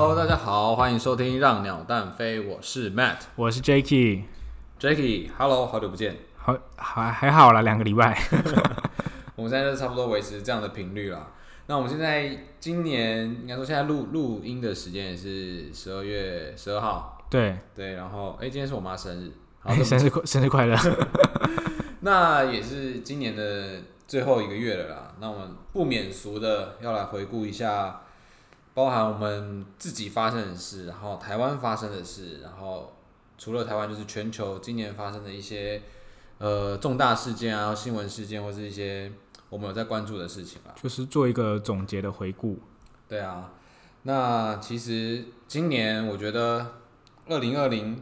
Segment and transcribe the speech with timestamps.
[0.00, 4.22] Hello，大家好，欢迎收听《让鸟蛋飞》，我是 Matt，我是 Jacky。
[4.78, 6.16] Jacky，Hello，好久不见。
[6.36, 8.16] 好，还还好啦，两个礼拜。
[9.34, 11.32] 我们现在就差不多维持这样的频率啦。
[11.66, 20.76] 那我们现在今年应该说现在录录音的时间也是十二月十二号，对，对，然后哎、今天是我妈生日，好，生日快生日快乐。
[22.02, 25.14] 那也是今年的最后一个月了啦。
[25.18, 28.02] 那我们不免俗的要来回顾一下，
[28.78, 32.92] 包含我们自己发生的事，然后台湾发生的事，然后
[33.36, 35.82] 除了台湾，就是全球今年发生的一些
[36.38, 39.10] 呃重大事件啊、新闻事件，或是一些
[39.50, 40.72] 我们有在关注的事情啦。
[40.80, 42.56] 就是做一个总结的回顾。
[43.08, 43.50] 对啊，
[44.04, 46.74] 那其实今年我觉得
[47.26, 48.00] 二零二零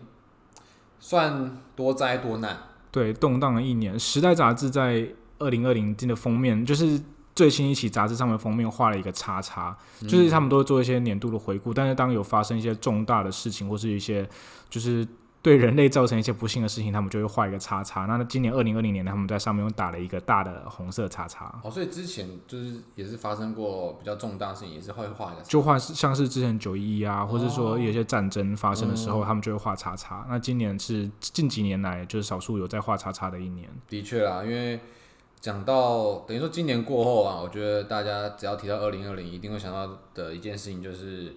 [1.01, 2.59] 算多灾多难。
[2.91, 3.99] 对，动荡了一年。
[3.99, 5.09] 时代杂志在
[5.39, 7.01] 二零二零进的封面，就是
[7.37, 11.73] 最新一期杂志上面封面画了一个叉叉，就是他们都会做一些年度的回顾。
[11.73, 14.27] 但是当有发生一些重大的事情，或是一些
[14.71, 15.07] 就是
[15.43, 18.07] 对人类造成一些不幸的事情，他们就会画一个叉叉。
[18.07, 21.55] 那今年二零二零年，他们在上面又打了一个大的红色叉叉。
[21.63, 30.27] 哦，所以之前就是也是发生过比较重大的事情，也是会画一个就画是像是之前九一一啊，或者说有些战争发生的时候，嗯他们就会画叉叉。
[30.29, 33.69] 那今年是近几年来就是少数有在画叉叉的一年。
[33.89, 34.81] 的确啦，因为
[35.47, 41.33] 讲到等于说今年过后啊，我觉得大家只要提到二零二零，一定会想到的一件事情就是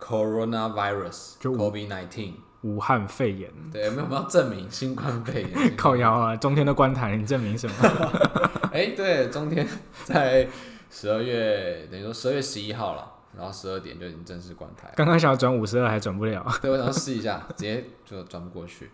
[0.00, 2.34] coronavirus，就 COVID nineteen。
[2.62, 5.52] 武汉肺炎，对，有没有我们要证明新冠肺炎？
[5.76, 7.74] 靠腰啊，中天的观台，你证明什么？
[8.70, 9.66] 哎、对，中天
[10.04, 10.48] 在
[10.88, 14.92] 十二月，等于说十二月十一号了，然后十二点就已经正式关台。
[14.94, 16.46] 刚刚想要转五十二还转不了。
[16.62, 18.88] 对，我想要试一下，直接就转不过去。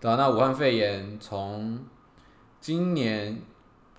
[0.00, 1.78] 对啊，那武汉肺炎从
[2.60, 3.40] 今年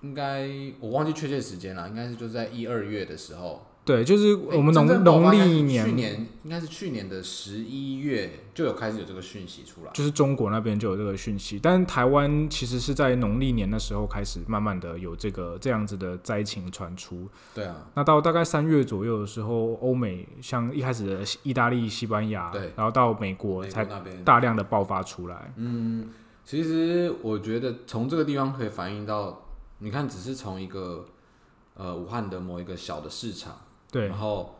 [0.02, 0.48] 应该
[0.80, 3.66] 我忘记确切时间了，应该是就是在一二月的时候。
[3.84, 9.90] 对，就是我们农农历年去年，年应该是去年的十一月就有开始有这个讯息出来。
[9.92, 17.26] 就是中国那边就有这个讯息，但台湾其实是在农历年的时候开始慢慢的有这个这样子的灾情传出。
[17.52, 23.84] 对啊，那到大概三月左右的时候，欧美像一开始的意大利、西班牙，对然后到美国才
[24.24, 25.52] 大量的爆发出来。
[25.56, 26.08] 嗯，
[26.44, 29.51] 其实我觉得从这个地方可以反映到，
[29.82, 31.04] 你看，只是从一个
[31.74, 33.56] 呃武汉的某一个小的市场。
[33.90, 34.54] 对然后，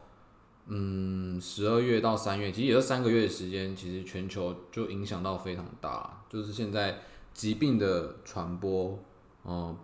[0.67, 6.99] 嗯，十二月到三月，其实也就三个月的时间，其实全球就影响到非常大，就是现在
[7.33, 8.99] 疾病的传播，
[9.45, 9.75] 嗯、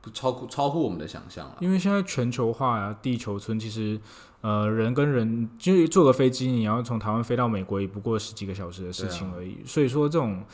[0.00, 1.56] 不超乎超乎我们的想象了。
[1.60, 4.00] 因为现在全球化呀、地球村其实
[4.40, 9.58] 呃人跟人就是坐个飞机，你要从台湾飞到美国也不过十几个小时的事情而已。
[9.66, 10.44] 所以说这种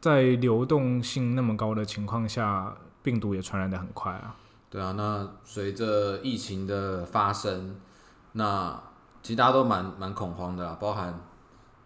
[0.00, 2.76] 在流动性那么高的情况下，
[3.08, 4.36] 病毒也传染的很快啊。
[4.68, 7.74] 对啊，那随着疫情的发生，
[8.32, 8.78] 那
[9.22, 11.18] 其实大家都蛮蛮恐慌的啦，包含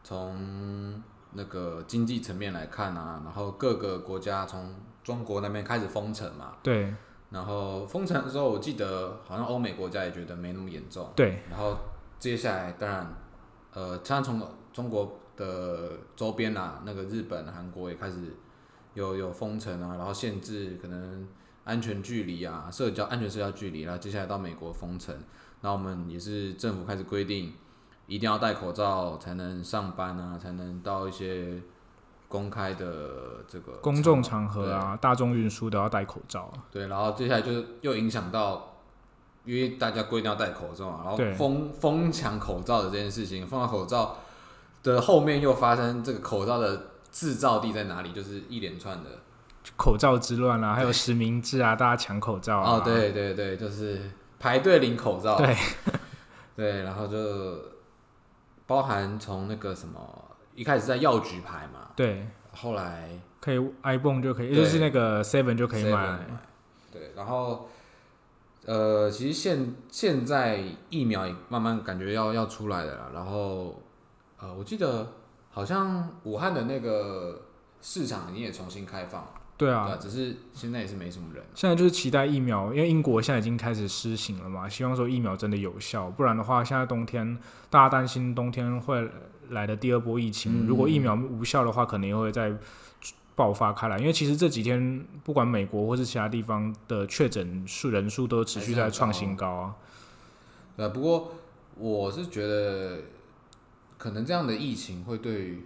[0.03, 1.00] 从
[1.34, 4.75] 那个经济层面来看啊，然后各个国家从
[5.05, 6.93] 中国那边开始封城嘛，对
[7.31, 11.09] 然后封城的时候，我记得好像欧美国家也觉得没那么严重。
[11.15, 11.77] 对然后
[12.19, 13.15] 接下来当然，
[13.72, 18.16] 呃，像从中国的周边啊，那个日本、韩国也开始
[18.94, 21.26] 有有封城啊，然后限制可能
[21.64, 25.14] 安全距离啊、社交安全社交距离，然后接下来到美国封城，
[25.60, 27.53] 那我们也是政府开始规定
[28.06, 31.62] 一定要戴口罩才能上班啊，才能到一些
[32.28, 36.53] 公开的这个公众场合啊，大众运输都要戴口罩。
[36.70, 38.76] 对，然后接下来就是又影响到，
[39.44, 44.16] 因为大家规定要戴口罩嘛，然后对疯疯抢口罩的这件事情，疯抢口罩
[44.82, 49.10] 的后面又发生这个口罩的制造地在哪里，就是一连串的。
[49.76, 52.78] 口罩之乱啊，还有实名制啊， 大家抢口罩啊。
[52.78, 55.36] 哦，对对对，就是排队领口罩。
[55.36, 55.56] 对
[56.56, 57.56] 对，然后就
[58.66, 60.00] 包含从那个什么，
[60.56, 63.08] 一开始在药局排嘛，对，后来
[63.40, 66.18] 可以 iPhone 就可以，就是那个 Seven 就可以 7-Eleven 买。
[66.91, 67.68] 对，然后
[68.66, 73.10] 呃，其实现现在疫苗也慢慢感觉要要出来了啦。
[73.15, 73.80] 然后
[74.38, 75.06] 呃，我记得
[75.53, 77.43] 好像武汉的那个
[77.81, 81.45] 市场你也重新开放，对啊，对啊，只是现在也是没什么人。
[81.54, 87.39] 现在就是期待疫苗，因为英国现在已经开始施行了嘛，希望说疫苗真的有效，不然的话，现在冬天
[87.69, 89.09] 大家担心冬天会
[89.51, 92.51] 来的第二波疫情，嗯如果疫苗无效的话，可能也会再
[93.34, 93.99] 爆发开来。
[93.99, 99.75] 因为其实这几天不管美国或是其他地方的确诊数人数都持续在创新高啊。
[100.77, 101.33] 对啊，不过
[101.77, 102.99] 我是觉得
[104.03, 105.60] 可能这样的疫情会对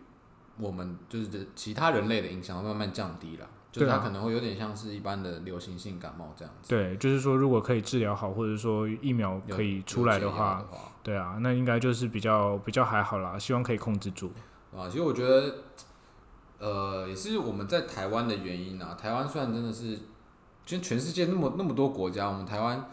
[0.59, 3.49] 我们就是其他人类的影响会慢慢降低了。
[3.73, 6.69] 就是它可能会有点像是一般的流行性感冒这样子。
[6.69, 10.63] 对，就是说如果可以治疗好，或者说疫苗可以出来的话，
[11.03, 14.31] 对啊，那应该就是比较比较还好啦，希望可以控制住。
[14.75, 15.55] 啊，其实我觉得，
[16.59, 18.95] 呃，也是我们在台湾的原因啊。
[18.95, 19.99] 台湾虽然真的是，
[20.67, 22.87] 就全世界那么那么多国家，我们台湾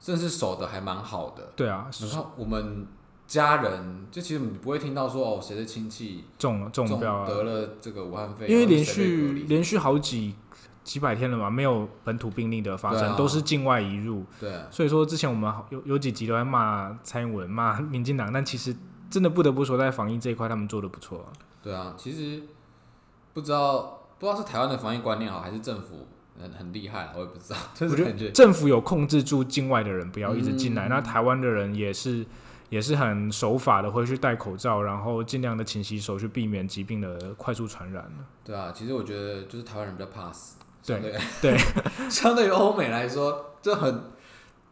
[0.00, 1.52] 真的是守的还蛮好的。
[1.54, 2.86] 对啊，然后我们
[3.28, 10.34] 家人，就其实你不会听到说哦，谁的亲戚中了中中标啊，得了这个武汉肺炎，因为连续连续好几
[10.82, 13.16] 几百天了嘛，没有本土病例的发生，啊。
[13.18, 14.24] 都是境外移入。
[14.40, 14.50] 对。
[14.70, 18.74] 所以说之前我们有有几集都在骂蔡英文、骂民进党，但其实
[19.10, 21.28] 真的不得不说，在防疫这一块他们做的不错、啊。
[21.62, 22.42] 对啊，其实
[23.34, 26.06] 不知道不知道是台湾的防疫观念好，还是政府
[26.40, 30.88] 很很厉害，我也不知道，就我觉是感觉得政府有控制住境外的人不要一直进来，嗯。
[30.88, 32.24] 那台湾的人也是
[32.70, 38.10] 也是很守法的，会去戴口罩，然后尽量的勤洗手，去避免疾病的快速传染。
[38.44, 41.58] 对啊，其实我觉得就是台湾人比较怕死，对相对对，
[42.10, 44.02] 相对于欧美来说，就很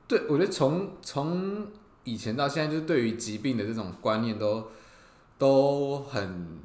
[0.07, 1.67] 对我觉得从从
[2.05, 4.69] 以前到现在，就是对于疾病的这种观念都
[5.39, 6.61] 都很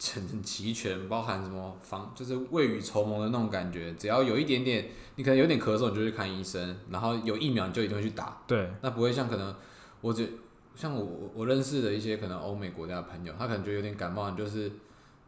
[0.00, 8.70] 很很齐全，包含什么防就是未雨绸缪的那种感觉，只要有一点点，你可能有点咳嗽，你就去看医生，然后有疫苗你就一定会去打，对。
[8.80, 9.54] 那不会像可能
[10.00, 10.32] 我只
[10.78, 14.70] 像我我我认识的一些可能欧美国家的朋友，他可能觉得有点感冒，你就是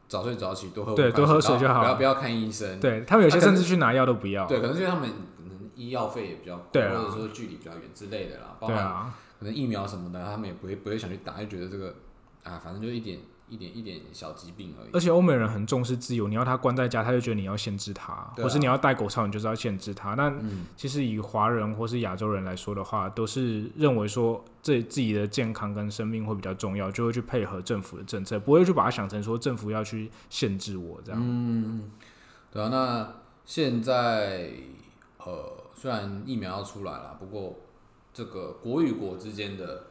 [0.07, 2.79] 早睡早起，多喝五对多喝水就好不要不要看医生。
[2.79, 4.47] 对，他们有些甚至去拿药都不要。
[4.47, 11.97] 对，可能是因为他们可能医药费也比较贵，或者说距离比较远之类的啦，包含对啊，可能疫苗什么的，他们也不会不会想去打，就觉得这个
[12.45, 13.19] 啊，反正就一点
[13.51, 14.91] 一点一点小疾病而已。
[14.93, 20.15] 而且欧美人很重视自由，你要他关在家，他就觉得你要限制他，啊或是你要戴口罩，你就是要限制他。
[20.15, 31.21] 那嗯，其实以华人或是亚洲人来说的话，都是认为说这自己的健康跟生命会比较重要，就会去配合政府的政策，不会去把它想成说政府要去限制我这样。
[31.23, 31.91] 嗯，
[32.51, 33.15] 对啊，那
[33.45, 34.53] 现在
[35.19, 37.59] 呃，虽然疫苗要出来了，不过
[38.15, 39.85] 这个国与国之间的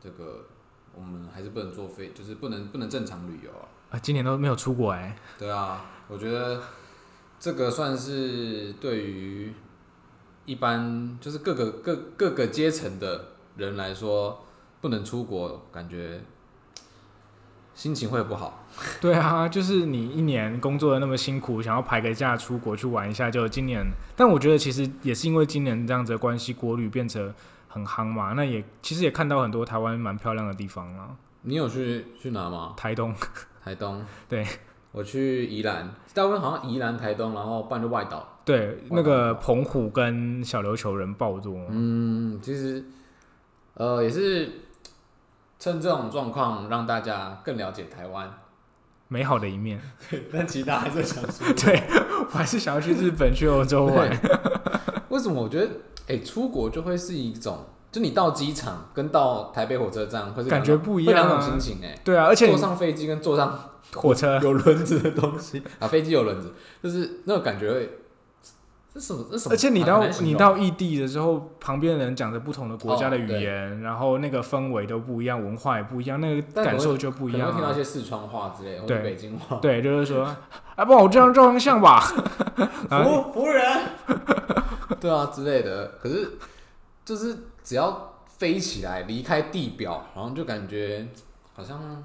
[0.00, 0.46] 这个，
[0.94, 3.68] 我们还是不能坐飞，就是不能不能正常旅游啊。
[3.90, 6.62] 啊，今年都没有出国哎、对啊，我觉得
[7.38, 9.52] 这个算是对于
[10.44, 14.44] 一般就是各个各各个阶层的人来说，
[14.80, 16.20] 不能出国，感觉
[17.74, 18.64] 心情会不好。
[19.00, 23.84] 对啊，就是你一年工作的那么辛苦，想要排个假出国去玩一下，就今年。
[24.16, 27.32] 但我觉得其实也是因为今年这样子的关系，国旅变成
[27.72, 28.34] 很夯嘛。
[28.34, 31.08] 那也其实也看到很多台湾蛮漂亮的地方啦，
[31.42, 32.74] 你有去去哪吗？
[32.76, 33.14] 台东。
[33.64, 34.04] 台东。
[34.28, 34.46] 对，
[34.92, 38.28] 我去宜兰，大部分好像宜兰、台东，然后不然就外岛。
[38.44, 41.56] 对，那个澎湖跟小琉球人爆多。
[41.70, 42.84] 嗯，其实
[43.74, 44.50] 呃也是
[45.58, 48.28] 趁这种状况让大家更了解台湾。
[49.06, 49.78] 美好的一面，
[50.32, 51.82] 但其他还是想说， 对
[52.24, 54.10] 我还是想要去日本、去欧洲玩。
[55.10, 55.70] 为什么我觉得，
[56.12, 63.58] 哎、出国就会是一种，就你到机场跟到台北火车站会是感觉不一样啊会两种心情哎、对啊，而且坐上飞机跟坐上
[63.94, 67.90] 火车有轮子的东西 啊，飞机有轮子，就是那种感觉会，
[68.94, 69.26] 这什么？
[69.30, 69.54] 这什么？
[69.54, 77.74] 而且你到你到异地的时候，旁边的人讲着不同的国家的语言，然后那个氛围都不一样，文化也不一样，那个感受就不一样、会听到一啊。
[77.74, 79.56] 些四川话之类的，或对者北京话。
[79.62, 80.24] 对，就是说，
[80.76, 82.00] 啊，不，我这样照张相吧。
[82.88, 83.64] 服服务人，
[85.02, 85.98] 对啊之类的。
[86.00, 86.38] 可是
[87.04, 91.06] 就是只要飞起来离开地表，然后就感觉
[91.52, 92.02] 好像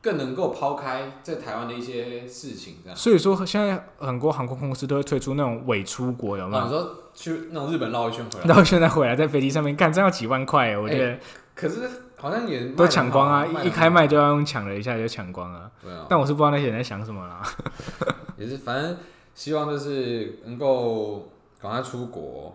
[0.00, 2.96] 更能够抛开在台湾的一些事情，这样。
[2.96, 6.78] 所以说，现在很多航空公司都会推出那种伪出国，有没有，你有？
[6.78, 11.18] 说去那种日本绕一圈回来，然后现在回来在飞机上面干，这要几万块耶，我觉得
[11.54, 13.46] 可是好像也都抢光啊！
[13.46, 15.70] 一一开，卖就要用抢了一下就抢光了。
[15.82, 16.06] 对啊。
[16.08, 17.42] 但我是不知道那些人在想什么啦。
[18.36, 18.96] 也是，反正
[19.34, 21.30] 希望就是能够
[21.64, 22.54] 赶快出国，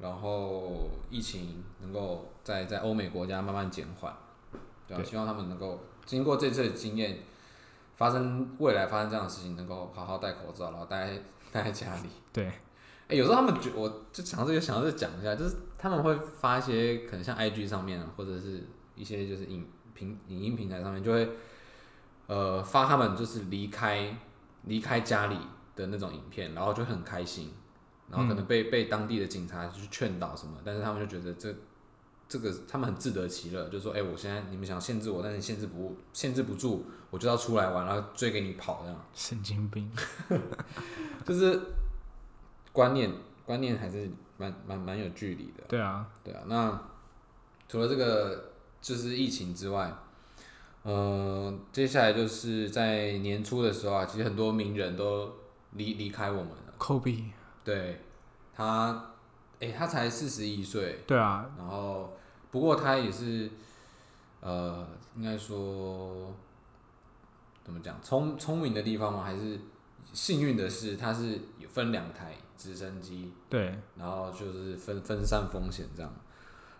[0.00, 4.12] 然后疫情能够在在欧美国家慢慢减缓，
[4.88, 7.20] 对啊，希望他们能够经过这次的经验，
[7.94, 11.08] 发生未来发生这样的事情，能够好好戴口罩，然后待
[11.52, 12.08] 待在家里。
[12.32, 12.46] 对，
[13.06, 21.30] 哎、有时候他们觉我就想到这个，想到这个讲一下，就是他们会发一些可能像 IG 上面啊，或者是一些就是影平影音平台上面，就会
[22.26, 24.16] 呃发他们就是离开
[24.64, 25.36] 离开家里
[25.76, 27.52] 的那种影片，然后就很开心，
[28.10, 31.54] 然后可能被、被当地的警察去劝导什么，但是他们就觉得这
[32.28, 39.04] 这个他们很自得其乐，就说哎、我现在你们想限制我，但是限制不限制不住，我就要出来玩，然后追给你跑这样。
[39.14, 39.90] 神经病。
[41.24, 41.60] 就是
[42.72, 43.12] 观念
[43.44, 46.42] 观念还是蛮蛮蛮有距离的，对啊，对啊。
[46.46, 46.80] 那
[47.68, 49.94] 除了这个就是疫情之外，
[50.82, 55.30] 呃，接下来就是在年初的时候啊，其实很多名人都
[55.72, 56.74] 离离开我们了。
[56.78, 57.24] Kobe，
[57.68, 58.00] 对
[58.54, 59.10] 他，
[59.58, 62.16] 诶，他才四十一岁，对啊，然后
[62.50, 63.50] 不过他也是，
[64.40, 66.32] 呃，应该说
[67.62, 69.22] 怎么讲，聪聪明的地方嘛？
[69.22, 69.60] 还是
[70.14, 76.10] 幸运的是，他是有分两台直升机，对然后就是分分散风险这样。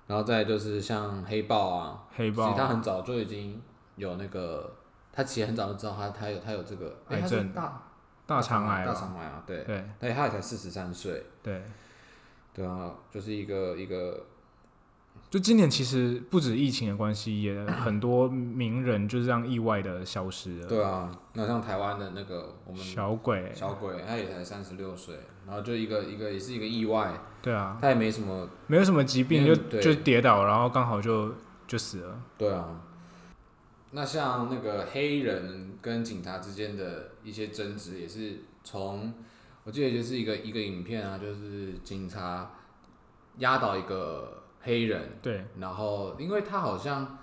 [0.06, 3.60] 然后再就是像黑豹啊，黑豹其实他很早就已经
[3.96, 4.74] 有那个，
[5.12, 7.82] 他其实很早就知道他他有他有这个癌症大
[8.28, 9.84] 大肠癌大吧，肠癌啊，对，对。
[9.98, 11.62] 但他也才四十三岁，对，
[12.52, 14.26] 对啊，就是一个一个
[15.30, 20.66] 就今年其实不止疫情的关系，也很多名人就这样意外的消失了。
[20.66, 25.16] 对啊，那像台湾的那个我们小鬼，小鬼，他也才三十六岁，
[25.46, 31.34] 然后就一个一个也是一个意外，对啊，他也没什么，没有什么疾病就就跌倒，然后刚好就
[31.66, 32.20] 就死了。
[32.36, 32.82] 对啊。
[33.90, 39.12] 那像那个黑人跟警察之间的一些争执，也是从
[39.64, 42.50] 我记得就是一个一个影片啊，就是警察
[43.38, 45.44] 压倒一个黑人，对。
[45.58, 47.18] 然后因为他好像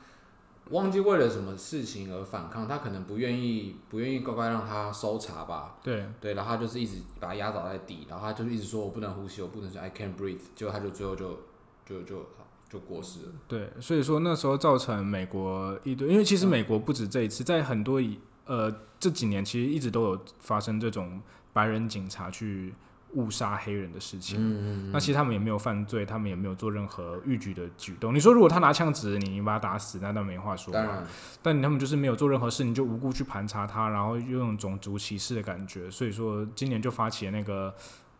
[0.71, 6.03] 忘记为了什么事情而反抗，他可能不愿意不愿意乖乖让他搜查吧，对。
[6.19, 11.39] 对，然后他就是一直把他压倒在地，然后他就一直说我不能呼吸，我不能说 I can't breathe，结果他就最后就
[11.85, 12.25] 就就
[12.75, 13.31] 就过世了。
[13.47, 21.21] 对，所以说那时候造成美国一堆，因为其实美国不止这一次，在很多以呃这几年其实一直都有发生这种
[21.53, 22.73] 白人警察去
[23.13, 24.37] 误杀黑人的事情。
[24.39, 28.13] 嗯那其实他们也没有犯罪，他们也没有做任何逾矩的举动。
[28.13, 30.79] 你说如果他拿枪指着你，你把他打死，那那没话说嘛。
[30.79, 31.07] 当然，
[31.41, 37.73] 但他们就是没有做任何事，你就无故去盘查他，然后又用种族歧视的感觉，所以说今年就发起了那个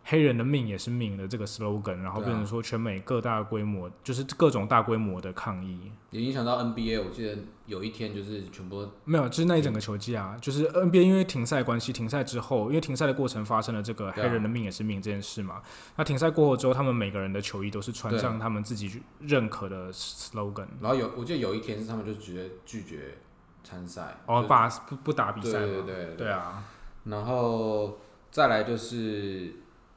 [0.08, 5.92] 黑人的命也是命的这个 slogan，然后变成说全美各大规模就是各种大规模的抗议。
[6.12, 7.04] 也影响到 NBA。
[7.04, 7.36] 我记得
[7.66, 15.64] 有一天就是全部没有，就是那一整个球季啊，就是 NBA 因为停赛关系，停赛之后，因为停赛的过程发生了这个黑人的命也是命这件事嘛。
[15.96, 23.18] 那停赛过后之后，他们每个人的球衣都是穿上他们自己认可的 slogan，然后有我记得有一天是他们就直接拒绝
[23.64, 26.64] 参赛，哦，就把不不打比对赛嘛，对对对啊，
[27.06, 27.98] 然后
[28.30, 29.52] 再来就是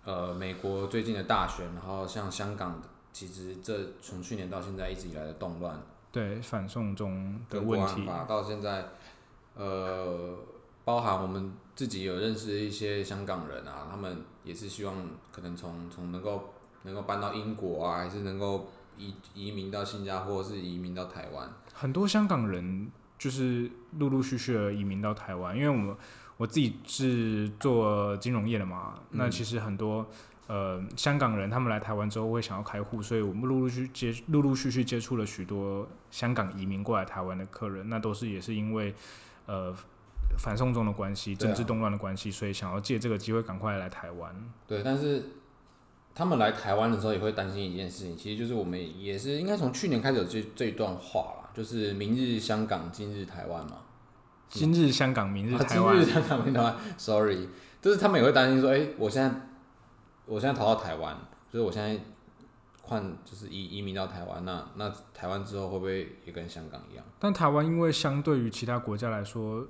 [0.09, 2.81] 呃美国最近的大选，然后像香港，
[3.13, 5.79] 其实这从去年到现在一直以来的动乱，
[6.11, 8.87] 对反送中的问题，到现在，
[9.55, 10.35] 呃，
[10.83, 14.95] 包含我们自己有认识的一些香港人啊，他们也是希望
[15.31, 21.47] 可能从从能够能够搬到英国啊，还是能够移移民到新加坡，或是移民到台湾。
[21.75, 25.95] 很多香港人就是陆陆续续的移民到台湾，因为我们
[26.39, 30.07] 我自己是做金融业的嘛，嗯那其实很多
[30.47, 38.95] 呃香港人他们来台湾之后会想要开户，所以我们陆陆续接陆陆续续接触了许多香港移民过来台湾的客人，那都是也是因为
[39.47, 39.75] 呃
[40.39, 44.33] 反送中的关系、政治动乱的关系，所以想要借这个机会赶快来台湾。
[44.67, 45.31] 对，但是
[46.15, 53.79] 他们来台湾的时候也会担心一件事情，其实就是我们也是应该从去年开始有这这一段话啦，就是明日香港，今日台湾嘛。
[54.49, 55.97] 今日香港，明日啊台湾。
[55.97, 57.49] 今日，香港，明日台湾，sorry，
[57.81, 59.31] 就是他们也会担心说，哎、我现在
[60.27, 61.17] 我现在逃到台湾，
[61.53, 62.01] 就是我现在
[62.83, 67.05] 换就是移移民到台湾，那那台湾之后会不会也跟香港一样？
[67.19, 69.67] 但台湾因为相对于其他国家来说，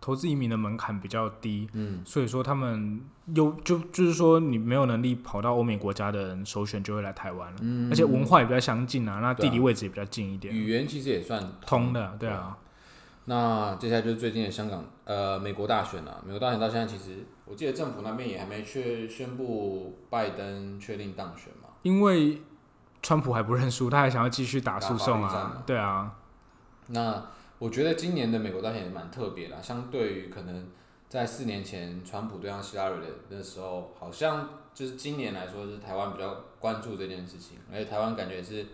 [0.00, 3.00] 投资移民的门槛比较低，嗯，所以说他们
[3.34, 7.58] 有就就是说你没有能力跑到欧美国家的人，首选就会来台湾了。
[7.62, 7.90] 嗯。
[7.90, 12.56] 而且文化也比较相近啊，那地理位置也比较近一点，语言其实也算通的，对啊，
[13.28, 21.68] 那接下来就是最近的香港呃美国大选了、美国大选到现在其实我记得政府那边也还没确宣布拜登确定当选嘛。
[21.82, 22.40] 因为
[23.02, 26.16] 川普还不认输，他还想要继续打诉讼啊对啊，
[26.86, 27.26] 那
[27.58, 30.66] 我觉得今年的美国大选也蛮特别的，相对于可能
[31.06, 38.64] 在四年前川普对上希拉里的那时候，好像就是今年来说是台湾比较关注这件事情，而且台湾感觉也是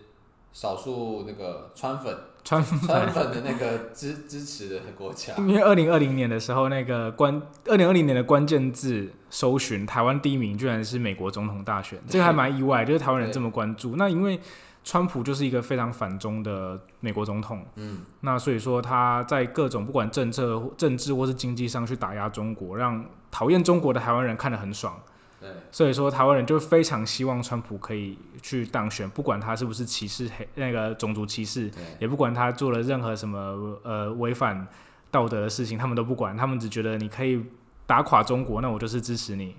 [0.55, 5.33] 少数那个川粉川川粉的那个支支持的国家。
[5.43, 13.97] 因为二零二零年的时候，那个关二零二零年的关键字搜寻，台湾第一名居然是美国总统大选，这个还蛮意外，就是台湾人这么关注。
[13.97, 14.39] 那因为
[14.85, 24.97] 川普就是一个非常反中的美国总统，嗯，那所以说他在各种不管政策、政治或是经济上去打压中国，让讨厌中国的台湾人看得很爽。
[25.39, 34.67] 对，所以说台湾人就非常希望川普可以去当选，不管他是不是歧视黑那个种族歧视，也不管他做了任何什么呃违反
[35.11, 37.43] 道德的事情，他们都不管，他们只觉得你可以
[37.85, 39.55] 打垮中国，那我就是支持你。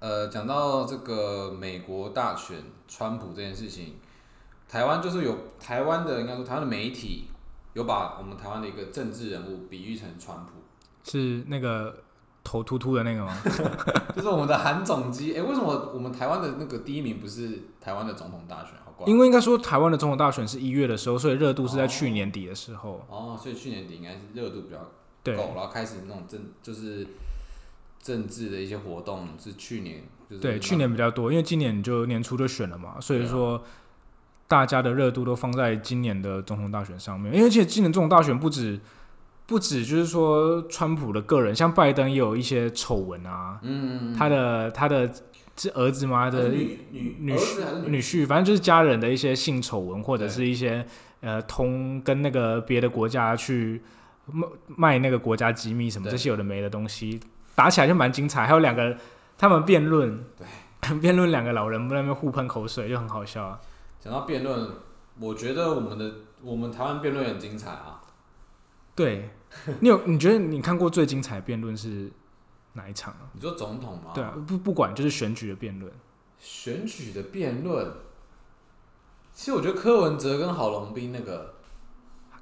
[0.00, 3.94] 呃，讲到这个美国大选川普这件事情，
[4.68, 7.28] 台湾就是有台湾的应该说台湾的媒体
[7.72, 10.52] 有把我们台湾的一个政治人物比喻成川普。
[11.04, 12.03] 是那个
[12.44, 13.36] 头秃秃的那个吗？
[14.14, 15.34] 就是我们的韩总机。
[15.34, 18.74] 哎、为什么我们台湾的那个第一名不是台湾的总统大选？
[18.84, 19.06] 好怪。
[19.10, 23.04] 因为应该说台湾的总统大选是一月的时候，所以热度是在去年底的时候。
[23.08, 24.76] 哦，所以去年底应该是热度比较
[25.22, 27.06] 对够，然后开始那种政就是
[28.02, 33.64] 政治的一些活动是去年就是对，去年比较多，因为今年就年初就选了嘛，所以说
[34.46, 37.34] 大家的热度都放在今年的总统大选上面。
[37.34, 38.78] 因为其实今年总统大选不止
[39.46, 45.10] 不止就是说川普的个人，像拜登也有一些丑闻啊，嗯，他的他的
[45.56, 46.30] 是儿子吗？
[46.30, 50.86] 的女女女婿女婿，反正就是家人的一些性丑闻，或者是一些
[51.20, 53.82] 呃通跟那个别的国家去
[54.26, 57.20] 卖卖那个国家机密什么这些有的没的东西，
[57.54, 58.46] 打起来就蛮精彩。
[58.46, 58.96] 还有两个
[59.36, 63.60] 他们辩论，对， 辩论两个老人在那边互喷口水，就很好笑啊。
[64.00, 64.70] 讲到辩论，
[65.20, 66.10] 我觉得我们的
[66.42, 68.00] 我们台湾辩论很精彩啊。
[68.94, 69.30] 对
[69.80, 72.10] 你有 你觉得你看过最精彩的辩论是
[72.74, 73.30] 哪一场啊？
[73.32, 74.12] 你说总统吗？
[74.14, 75.92] 对啊，不不管就是选举的辩论，
[76.38, 77.92] 选举的辩论，
[79.32, 81.54] 其实我觉得柯文哲跟郝龙斌那个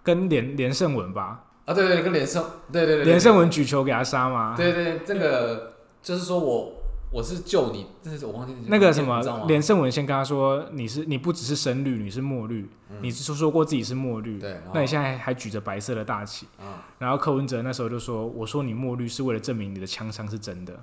[0.03, 4.55] 跟连连胜文吧，啊，对对，跟连胜，对对对，对连胜文举球给他杀吗？
[4.57, 6.82] 对对，这个就是说我
[7.13, 9.21] 我是救你，这是我忘记那个什么？
[9.47, 12.71] 连胜文先跟他说，你是你不只是深绿，你是墨绿，
[13.03, 20.81] 你是说过自己是墨绿，嗯对，那你现在还还举着白色的大旗，啊，然后柯文哲那时候就说，我说你墨绿是为了证明你的枪伤是真的，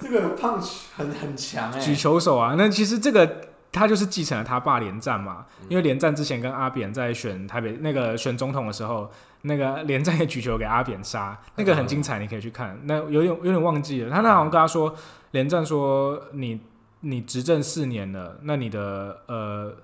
[0.00, 5.66] 这个 punch 很很强哎，举球手啊，那其实这个他就是继承了他爸连战嘛，嗯。
[5.68, 9.10] 因为连战之前跟阿扁在选台北那个选总统的时候，
[9.42, 12.78] 那个连战也举球给阿扁杀，那个很精彩，你可以去看。
[12.84, 14.94] 那有点有点忘记了，他那好像跟他说，
[15.32, 16.60] 连战说你
[17.00, 19.74] 你执政四年了，那你的呃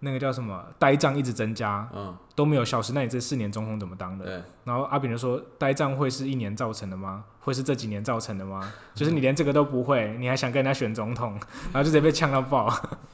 [0.00, 4.24] 那个叫什么呆账一直增加嗯，都没有消失，那你这四年总统怎么当的？
[4.24, 7.24] 对，然后阿炳就说：“呆账会是一年造成的吗？
[7.40, 8.72] 会是这几年造成的吗？
[8.94, 11.32] 就是你连这个都不会，你还想跟人家选总统，
[11.72, 12.72] 然后就直接被呛到爆。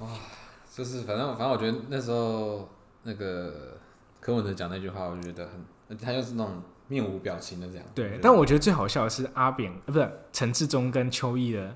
[0.75, 2.69] 就是反正反正我觉得那时候
[3.05, 3.79] 那个
[4.21, 5.49] 柯文哲讲那句话，我觉得
[5.89, 7.87] 很，他就是那种面无表情的这样。
[7.95, 11.75] 对，但我觉得最好笑的是阿扁，呃，不是陈志忠跟邱毅的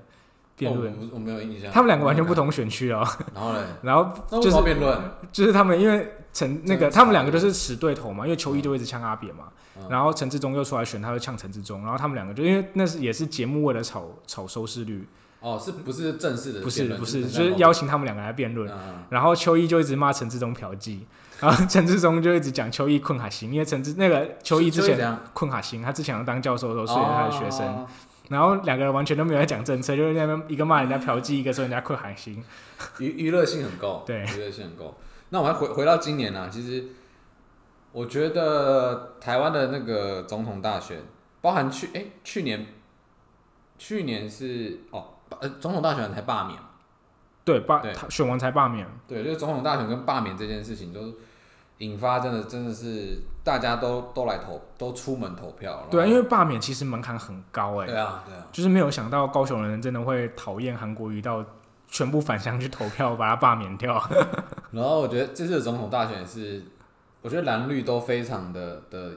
[0.59, 3.07] 辩论，哦我我没有印象，他们两个完全不同选区哦。
[3.33, 4.99] 然后嘞， 然后就是辩论？
[5.31, 9.45] 就是他们因为陈那这个个他们差两个都是死对头嘛，因为邱毅就一直呛阿扁嘛，
[9.77, 9.87] 嗯。
[9.89, 15.07] 然后陈志忠又出来选，他就呛陈志忠，然后他们两个就因为那是也是节目为了炒炒收视率，
[15.39, 16.85] 哦，是不是正式的不是？
[16.95, 18.69] 不是，就是邀请他们两个来辩论。
[18.69, 20.99] 嗯然后邱毅就一直骂陈志忠嫖妓，
[21.39, 25.17] 然后陈志忠就一直讲邱毅困哈星，因为陈志那个邱毅之前？
[25.33, 27.87] 困哈星，他之前要当教授的时候睡了他的学生，哦
[28.29, 32.41] 然后两个人完全都没有在讲政策，就是在那边一个骂人家嫖妓，一个说人家困哈星。
[32.99, 34.95] 娱娱乐性很够， 对娱乐性很够。
[35.29, 36.85] 那我们回回到今年啊，其实
[37.91, 41.01] 我觉得台湾的那个总统大选，
[41.41, 42.65] 包含去哎、去年，
[43.77, 46.57] 去年是哦呃总统大选才罢免，
[47.43, 48.87] 对，罢他选完才罢免。
[49.07, 51.13] 对，就是总统大选跟罢免这件事情，都
[51.79, 55.87] 引发真的真的是大家都都来投，都出门投票。
[55.89, 61.43] 对啊，因为罢免其实门槛很高哎、对啊对啊，就是没有想到高雄人真的会讨厌韩国瑜到
[61.87, 64.01] 全部返乡去投票把他罢免掉。
[64.71, 66.63] 然后我觉得这次的总统大选也是，
[67.21, 69.11] 我觉得蓝绿都非常的的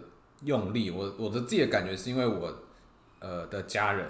[0.45, 0.91] 用力。
[0.91, 2.51] 我我的自己的感觉是因为我
[3.19, 4.07] 呃的家人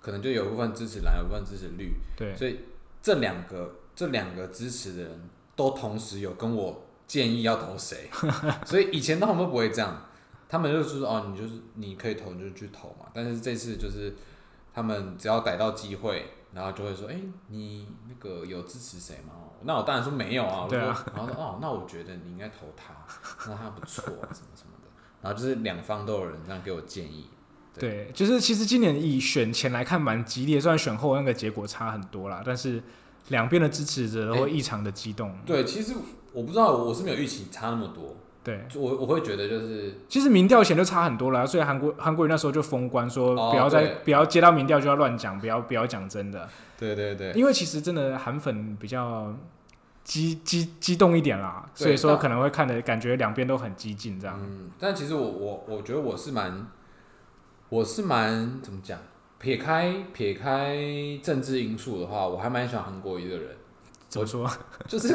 [0.00, 2.60] 可能就有一部分支持蓝，有一部分支持绿，对，所以
[3.02, 8.08] 这两个这两个支持的人都同时有跟我建议要投谁，
[8.64, 10.06] 所以以前他们都不会这样，
[10.48, 13.06] 他们就是说哦，你就是你可以投你就去投嘛。
[13.12, 14.14] 但是这次就是
[14.72, 17.16] 他们只要逮到机会，然后就会说，哎、
[17.48, 19.32] 你那个有支持谁吗？
[19.62, 22.94] 那我当然说没有啊，我说，对啊然后说哦，那我觉得你应该投他，
[23.50, 24.88] 那他不错啊，什么什么的。
[25.20, 27.28] 然后就是两方都有人这样给我建议，
[27.76, 32.80] 对，就是其实今年以选前来看蛮激烈，虽然选后那个结果差很多啦，但是
[33.28, 35.36] 两边的支持者都会异常的激动。
[35.44, 35.94] 对，其实
[36.32, 49.34] 我不知道，我是没有预期差那么多，对，我我会觉得就是其实民调前就差很多了，所以韩国韩国人那时候就封关说哦不要再、对不要接到民调就要乱讲，不要不要讲真的，对对对，因为其实真的韩粉比较
[50.04, 54.38] 激激激动一点啦，所以说可能会看的感觉两边都很激进这样。
[54.42, 56.66] 嗯，但其实我我我觉得我是蛮，
[57.68, 58.98] 我是蛮怎么讲？
[59.38, 60.76] 撇开撇开
[61.22, 63.56] 政治因素的话，我还蛮喜欢韩国一个人，
[64.08, 64.50] 怎么说？
[64.88, 65.14] 就是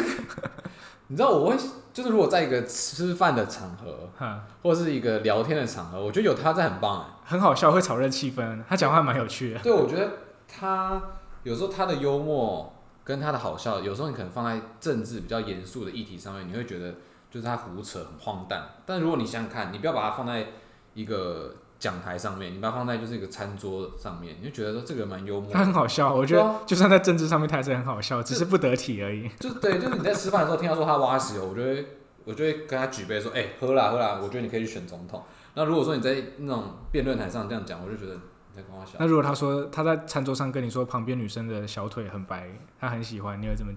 [1.13, 1.57] 你知道我会
[1.93, 7.05] 就是如果在一个吃饭的场合哈，或是一个聊天的场合，我觉得有他在很棒哎。
[7.23, 8.63] 很好笑，会炒热气氛。
[8.67, 9.59] 他讲话蛮有趣的。
[9.59, 10.09] 对，我觉得
[10.47, 10.99] 他
[11.43, 12.73] 有时候他的幽默
[13.03, 16.95] 跟他的好笑，有时候你可能放在政治比较严肃的议题上面，你会觉得
[17.29, 18.63] 就是他胡扯很荒诞。
[18.87, 20.47] 但如果你想想看，你不要把它放在
[20.95, 25.53] 一个讲台上面，你把它放在就是一个餐桌上面，你就觉得说这个蛮幽默的。
[25.53, 29.27] 他很好笑，我觉得就算在政治上面，他也是很好笑，只是不得体而已。
[29.37, 31.85] 就对，就是你在吃饭的时候听到说他挖石油，我就会
[32.23, 35.21] 我就会跟他举杯说，哎、喝啦喝啦，我觉得你可以去选总统。
[35.55, 38.93] 那如果说你在那种辩论台上这样讲，我就觉得你在跟我笑。
[38.97, 43.73] 那如果他说他在餐桌上跟你说旁边女生的小腿很白，他很喜欢，你会怎么？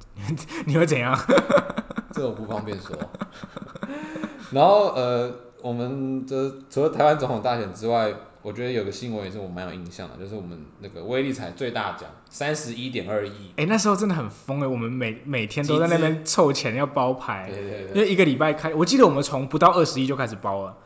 [0.64, 1.18] 你会怎样？
[2.14, 2.96] 这我不方便说。
[4.52, 5.28] 然后呃，
[5.62, 13.50] 我们的除了台湾总统大选之外，我觉得有个新闻也是我蛮有印象的，就是我们那个威力彩最大奖三十一点二亿。
[13.56, 20.76] 哎、那时候真的很疯哎，我们每每天都在那边凑钱要包牌对，对对因对，为一个礼拜开，我记得我们从不到二十一就开始包了，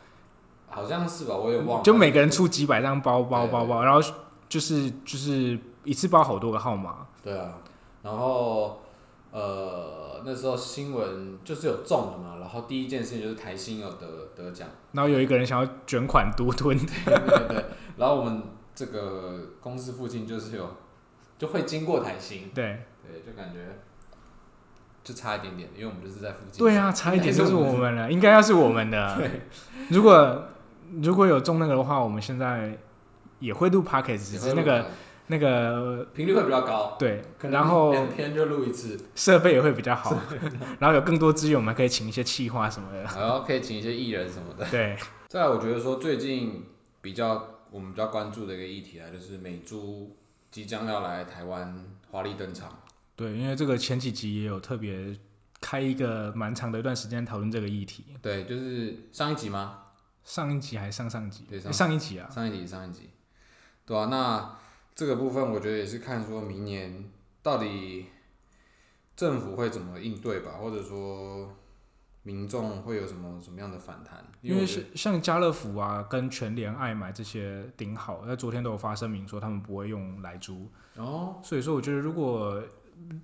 [0.69, 1.85] 好像是吧，我也忘了。
[1.85, 4.01] 就每个人出几百张包包对包包，然后
[4.49, 7.07] 就是就是一次包好多个号码。
[7.23, 7.59] 对啊，
[8.03, 8.81] 然后
[9.31, 17.65] 呃那时候新闻就是有中了嘛，然后第一件事情就是台新有得得奖，然后有一个人想要卷款独吞， 对对对，
[17.97, 18.43] 然后我们
[18.75, 20.77] 这个公司附近就是有
[21.39, 22.85] 就会经过台新，对。
[23.03, 23.59] 对，就感觉
[25.03, 26.59] 就差一点点，因为我们就是在附近。
[26.65, 29.17] 对啊，差一点 就是我们了，应该要是我们的。
[29.17, 29.43] 对，
[29.89, 30.45] 如果
[31.03, 32.79] 如果有中那个的话，我们现在
[33.41, 34.87] 也会录 p o c k e t 只是那个
[35.31, 40.21] 那个频率会比较高，对，然后两天就录一次，设备也会比较好，
[40.81, 43.03] 然后有更多资源，我们可以请一些企划什么的。
[43.17, 44.69] 然后可以请一些艺人什么的。
[44.69, 44.97] 对，
[45.29, 46.67] 再来，我觉得说最近
[47.01, 50.17] 比较我们比较关注的一个议题啊，就是美珠
[50.51, 52.81] 即将要来台湾华丽登场。
[53.15, 55.17] 对，因为这个前几集也有特别
[55.61, 58.07] 开一个蛮长的一段时间讨论这个议题。
[58.21, 59.79] 对，就是上一集吗？
[60.25, 61.45] 上一集还是上上集？
[61.49, 62.29] 对诶上一集啊。
[62.29, 63.11] 上一集，上一集，
[63.87, 64.59] 对啊，那
[65.01, 67.11] 这个部分我觉得也是看说明年
[67.43, 68.05] 到底
[69.17, 71.57] 政府会怎么应对吧，或者说
[72.23, 74.23] 民众会有什么什么样的反弹？
[74.43, 82.63] 因为是像家乐福啊、跟全联、爱买这些顶好，在昨天都有发声明说他们不会用来租，哦，所以说我觉得如果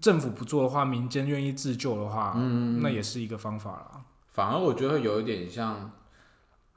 [0.01, 4.03] 政府不做的话，民间愿意自救的话，嗯，那也是一个方法啦。
[4.31, 5.93] 反而我觉得会有一点像，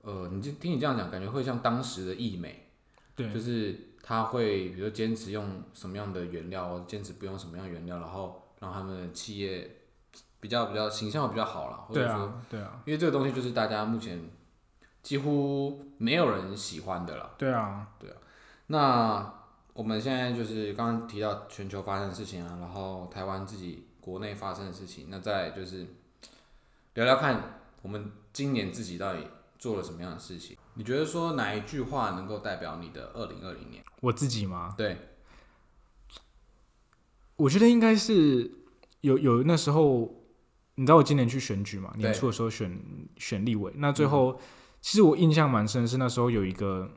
[0.01, 2.67] 呃，你就听你这样讲，感觉会像当时的易美，
[3.15, 9.69] 对，就是他会比如说坚持用什么样的原料，或者坚持不用什么样的原料，然后让他们的企业
[10.39, 14.19] 比较比较形象比较好啦，或者说，对啊，对啊，因为这个东西就是大家目前
[15.03, 17.29] 几乎没有人喜欢的啦。
[17.37, 18.15] 对啊，对啊。
[18.65, 19.31] 那
[19.73, 25.85] 我们现在就是刚刚提到全球发生的事情啊，然后台湾自己国内发生的事情，那再就是
[26.95, 29.19] 聊聊看我们今年自己到底
[29.59, 30.57] 做了什么样的事情。
[30.73, 33.83] 你觉得说哪一句话能够代表你的二零二零年？
[34.01, 34.97] 我自己吗，对，
[37.35, 38.49] 我觉得应该是
[39.01, 40.23] 有有那时候，
[40.75, 42.81] 你知道我今年去选举嘛，年初的时候选
[43.17, 44.39] 选立委，那最后、
[44.81, 46.89] 其实我印象蛮深的是那时候有一个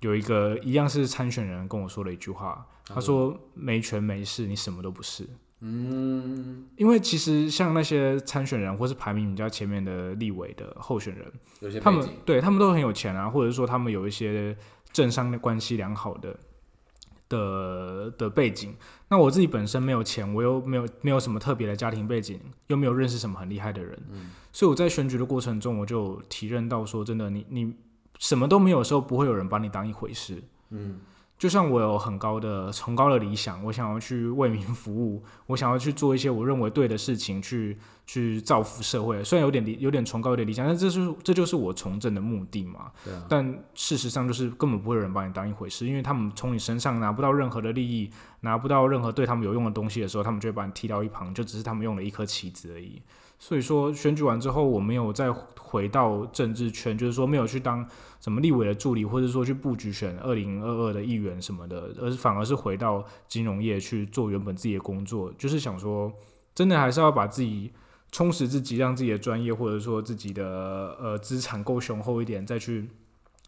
[0.00, 5.28] 有一个一样是参选人跟我说了一句话，他说没权没势，你什么都不是。
[5.62, 14.56] 嗯，因为其实像那些参选人或是排名比较前面的立委的候选人，有些他们对他们都很有钱啊，或者说他们有一些
[14.92, 16.38] 政商的关系良好的
[17.28, 18.74] 的的背景。
[19.08, 23.98] 那我自己本身没有钱，我又没有没有什么特别的家庭背景，又没有认识什么很厉害的人，
[24.52, 27.74] 所以我在选举的过程中，我就有体认到说，真的，你你
[28.18, 30.42] 什么都没有的时候，不会有人把你当一回事。
[30.70, 31.00] 嗯，
[31.40, 39.24] 就像我有很高的崇高的理想，我想要去为民服务，我想要去做一些我认为对的事情，去去造福社会。
[39.24, 42.92] 虽然有点理有点崇高，有点理想，但这是这就是我从政的目的嘛。
[43.02, 53.00] 对啊，但事实上就是根本不会有人把你当一回事，因为他们从你身上拿不到任何的利益，拿不到任何对他们有用的东西的时候，他们就会把你踢到一旁，就只是他们用了一颗棋子而已。
[53.42, 57.84] 所以说选举完之后，我没有再回到政治圈，就是说没有去当
[58.20, 66.12] 什么立委的助理，或者说去布局选二零二二的议员什么的，而是反而是回到金融业去做原本自己的工作，就是想说，
[66.54, 67.72] 真的还是要把自己
[68.12, 72.90] 充实自己，让自己的专业或者说自己的呃资产够雄厚一点，再去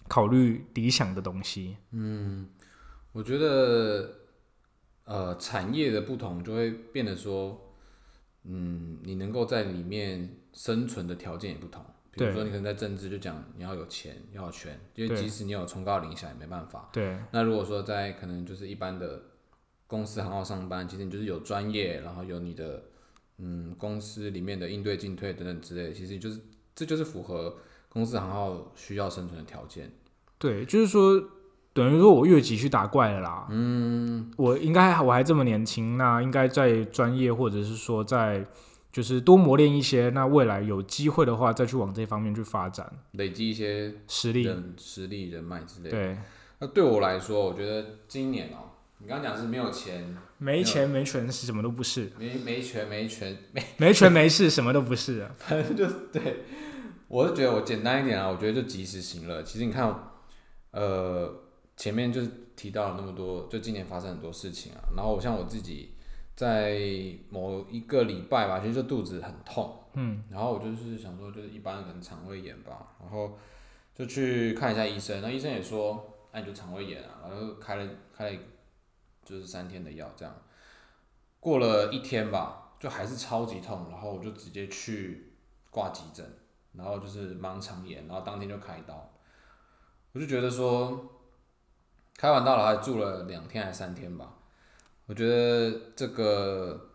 [0.09, 1.76] 考虑理想的东西。
[1.90, 2.48] 嗯
[3.12, 4.11] 我觉得
[5.05, 7.71] 呃产业的不同就会变得说，
[8.44, 11.85] 嗯，你能够在里面生存的条件也不同。
[12.14, 16.90] 比如说，你可能在政治就讲你要有钱，要有权，因为即使你有崇高的理想也没办法。
[16.92, 19.22] 对那如果说在可能就是一般的
[19.87, 22.83] 公司行号上班，其实你就是有专业，然后有你的
[23.38, 26.38] 嗯公司里面的应对进退等等之类的，其实就是
[26.74, 27.57] 这就是符合
[27.88, 29.90] 公司行号需要生存的条件。
[30.37, 31.18] 对，就是说，
[31.72, 33.46] 等于说我越级去打怪了啦。
[33.50, 38.44] 嗯，我应该我还这么年轻，那应该在专业或者是说在
[38.92, 44.46] 就是多磨练一些，那未来有机会的话，再去往这方面去发展累积一些实力。
[44.76, 45.90] 实力、人脉之类的。
[45.90, 46.18] 对，
[46.58, 55.30] 那对我来说，我觉得今年哦、你刚刚讲是没有钱，没钱没权是什么都不是，没没权没权，没没权没势什么都不是啊。
[55.38, 56.44] 反正就是对，
[57.08, 59.42] 我是觉得我简单一点啊，我觉得就及时行乐。
[59.42, 59.92] 其实你看，
[60.72, 61.35] 呃，
[61.76, 64.80] 前面就是提到了那么多，就今年发生很多事情啊。
[64.96, 65.94] 然后我像我自己
[66.37, 66.78] 在
[67.30, 73.38] 某一个礼拜吧，其实就肚子很痛，嗯，然后我就是想说，就是一般的可能肠胃炎吧，然后
[73.94, 78.38] 就去看一下医生，那医生也说，那、你就肠胃炎啊，然后开了开了
[79.24, 80.35] 就是三天的药这样，
[81.40, 85.35] 过了一天吧，就还是超级痛，然后我就直接去
[85.70, 86.26] 挂急诊，
[86.72, 89.12] 然后就是盲肠炎，然后当天就开刀，
[90.12, 91.12] 我就觉得说，
[92.16, 94.35] 开完刀了还住了两天还是三天吧，
[95.07, 96.90] 我觉得这个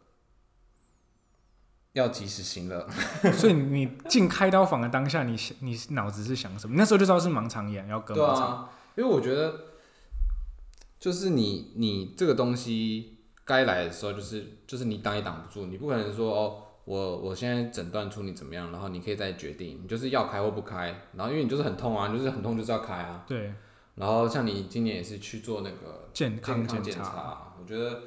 [1.94, 2.88] 要及时行乐。
[3.34, 6.74] 所以你进开刀房的当下，你想你脑子是想什么？
[6.76, 8.48] 你那时候就知道是盲肠炎要割对盲肠。
[8.48, 9.54] 啊，因为我觉得，
[11.00, 23.54] 就是你你这个东西该来的时候，就是就是你挡也挡不住，你不可能说哦，我我现在诊断出你怎么样，然后你可以再决定，你就是要开或不开，然后因为你就是很痛啊，你就是很痛就是要开啊，对，
[23.98, 28.04] 然后像你今年也是去做那个健健康检查，我觉得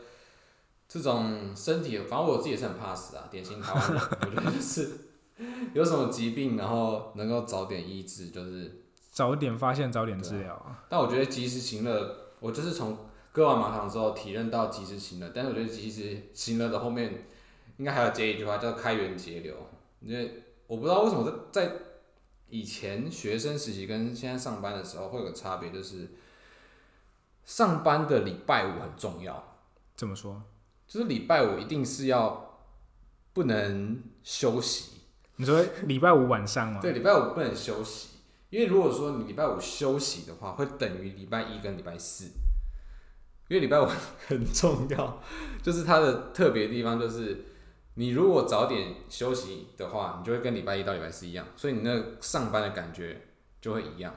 [0.88, 4.90] 这种身体，反正我自己也是很怕死啊，典型台湾人， 我觉得就是
[5.74, 8.79] 有什么疾病，然后能够早点医治，就是。
[9.12, 10.85] 早点发现，早点治疗啊。
[10.88, 12.96] 但我觉得及时行乐，我就是从
[13.33, 15.33] 割完马糖之后体认到及时行乐。
[15.35, 17.26] 但是我觉得及时行乐的后面
[17.76, 19.55] 应该还要接一句话，叫开源节流。
[20.00, 21.72] 因为我不知道为什么在在
[22.50, 26.08] 以前学生时期跟现在上班的时候会有个差别，就是
[27.44, 29.56] 上班的礼拜五很重要，
[29.96, 30.42] 怎么说？
[30.86, 32.58] 就是礼拜五一定是要
[33.32, 35.00] 不能休息。
[35.36, 36.80] 你说礼拜五晚上吗？
[36.82, 38.08] 对，礼拜五不能休息，
[38.50, 42.24] 因为如果说你礼拜五休息的话，会等于礼拜一跟礼拜四，
[43.48, 43.86] 因为礼拜五
[44.26, 45.22] 很重要，
[45.62, 47.49] 就是它的特别地方就是，
[47.94, 53.22] 你如果早点休息的话，你就会跟礼拜一到礼拜四一样，所以你那上班的感觉
[53.61, 54.14] 就会一样，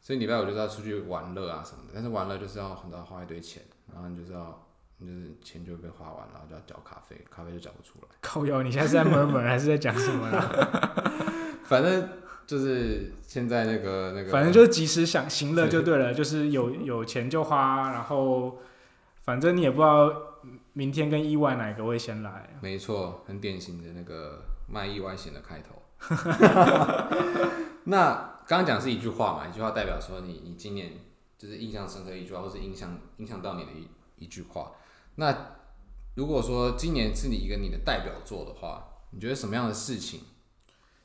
[0.00, 4.66] 所以礼拜五就是要出去玩乐啊什么的，但是玩乐就是要很多花一堆钱，然后你就是要。
[5.02, 8.08] 你就是钱就会被花完，然后就要缴咖啡，咖啡就缴不出来。
[8.20, 11.62] 靠腰，你现在是在 murmur 还是在讲什么啊？
[11.64, 12.06] 反正
[12.46, 18.58] 就是现在那个那个，反正就是及时想行乐就对了，就是有有钱就花，然后
[19.22, 20.29] 反正你也不知道
[20.80, 22.58] 明天跟意外哪个会先来。
[22.62, 25.82] 没错，很典型的那个卖意外险的开头。
[27.84, 30.92] 那刚刚讲是一句话嘛，一句话代表说你你今年
[31.36, 34.72] 就是印象深刻一句话，或是影响影响到你的一一句话。
[35.16, 35.58] 那
[36.14, 40.20] 如果说今年是你一个你的代表作的话，你觉得什么样的事情？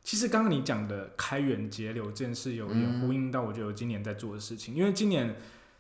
[0.06, 4.74] 其实刚刚你讲的开源节流这件事，有点呼应到我觉得我今年在做的事情。
[4.74, 5.36] 因为今年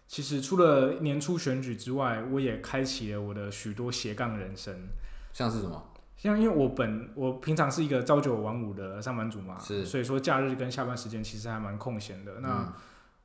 [0.07, 4.87] 其实除了年初选举之外，我也开启了我的许多斜杠人生。
[5.33, 5.91] 像是什么？
[6.17, 12.39] 像因为我本我平常是一个朝九晚五的上班族嘛，是所以说假日跟下班时间其实还蛮空闲的。
[12.41, 12.73] 那嗯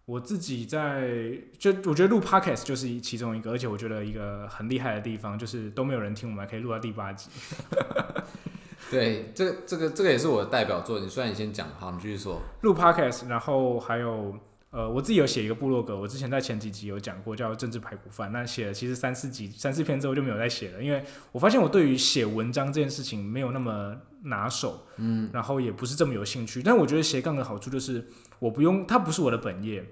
[0.06, 1.08] 我自己在
[1.56, 7.30] 就我觉得录 podcast 就是其中一个，而且我觉得一个很厉害的地方就是都没有人听，我们还可以录到第八集。
[8.90, 10.98] 对，这个这个这个也是我的代表作。
[10.98, 12.40] 你虽然你先讲，好，你继续说。
[12.62, 14.36] 录 podcast，然后还有
[14.70, 18.30] 呃，我自己有写一个部落格，我之前在前几集有讲过，叫政治排骨饭。
[18.30, 26.62] 那写了其实三四集、三四篇之后就没有再写了，因为我发现我对于写文章这件事情没有那么拿手，嗯，然后也不是这么有兴趣。
[26.62, 28.06] 但我觉得斜杠的好处就是
[28.38, 29.84] 我不用，它不是我的本业。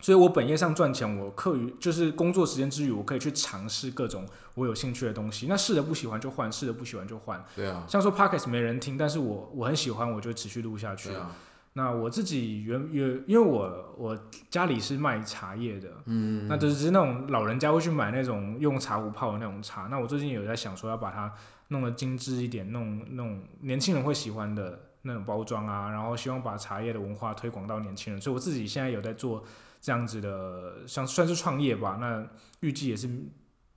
[0.00, 5.46] 所以我本业上赚钱，我课余就是工作时间之余，我可以去尝试各种我有兴趣的东西。
[5.48, 7.42] 那试了不喜欢就换，试了不喜欢就换。
[7.56, 11.08] 对啊，像说 podcast 没人听，但是我我很喜欢，我就持续录下去。
[11.08, 11.34] 对啊，
[11.76, 14.16] 那我自己原原因为我我
[14.48, 19.88] 家里是卖茶叶的，嗯，那就是那种老人家会去买那种用茶壶泡的那种茶。
[19.90, 21.32] 那我最近有在想说要把它
[21.68, 28.22] 弄得精致一点，弄那种年轻人会喜欢的那种包装啊，然后希望把茶叶的文化推广到年轻人。
[28.22, 29.42] 所以我自己现在有在做
[29.80, 31.98] 这样子的，像算是创业吧。
[32.00, 32.24] 那
[32.60, 33.10] 预计也是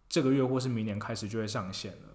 [0.07, 2.06] 这个月或是明年开始就会上线了。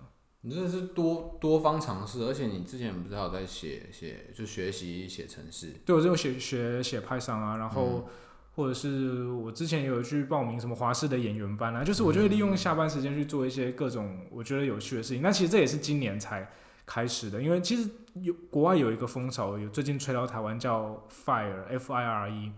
[0.45, 5.73] 你真的是多多方尝试，而且你之前不是还有在写写就学习写程式？
[5.87, 8.09] 对我这种写学写 Python 啊，然后
[8.57, 15.23] 或者是我之前也有去报名什么华视的演员班啊，就是我就会利用下班时间去做一些各种我觉得有趣的事情。
[15.23, 16.51] 那其实这也是今年才
[16.85, 22.53] 开始的，因为其实有国外有一个风潮，有最近吹到台湾叫 FIRE F I R E，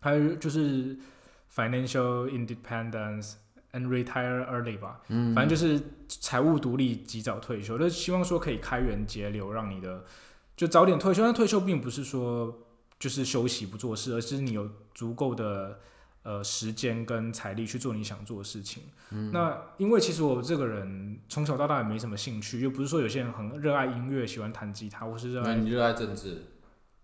[0.00, 0.98] 还有就是
[1.54, 3.34] Financial Independence
[3.72, 10.04] and retire early 吧，嗯，反正就是财务独立，及早退休，就希望说可以开源节流，让你的
[10.56, 11.22] 就早点退休。
[11.22, 12.66] 但退休并不是说
[12.98, 15.80] 就是休息不做事，而是你有足够的
[16.22, 18.82] 呃时间跟财力去做你想做的事情。
[19.10, 26.44] 嗯，那因为其实我这个人从小到大也没什么兴趣，又不是说有些人很热爱音乐，喜欢弹吉他，或是热爱你热爱政治。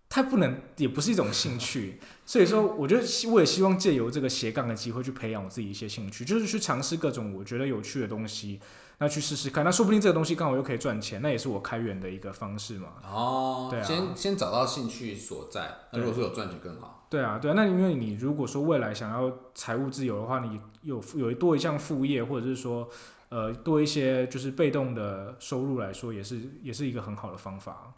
[0.09, 8.59] 它不能，也不是一种兴趣，所以说，我觉得我也希望借由这个斜杠的机会去培养我自己一些兴趣，就是去尝试各种我觉得有趣的东西，
[8.97, 12.87] 那去试试看，那说不定这个东西刚好又可以赚钱，那也是我开源的一个方式嘛。
[13.03, 17.05] 哦，对啊，先先找到兴趣所在，那如果说有赚钱更好。
[17.07, 22.89] 对啊，对啊，那因为你如果说未来想要财务自由的话，你有有多一项副业，或者是说，
[23.29, 27.93] 呃，多一些就是被动的收入来说，也是也是一个很好的方法。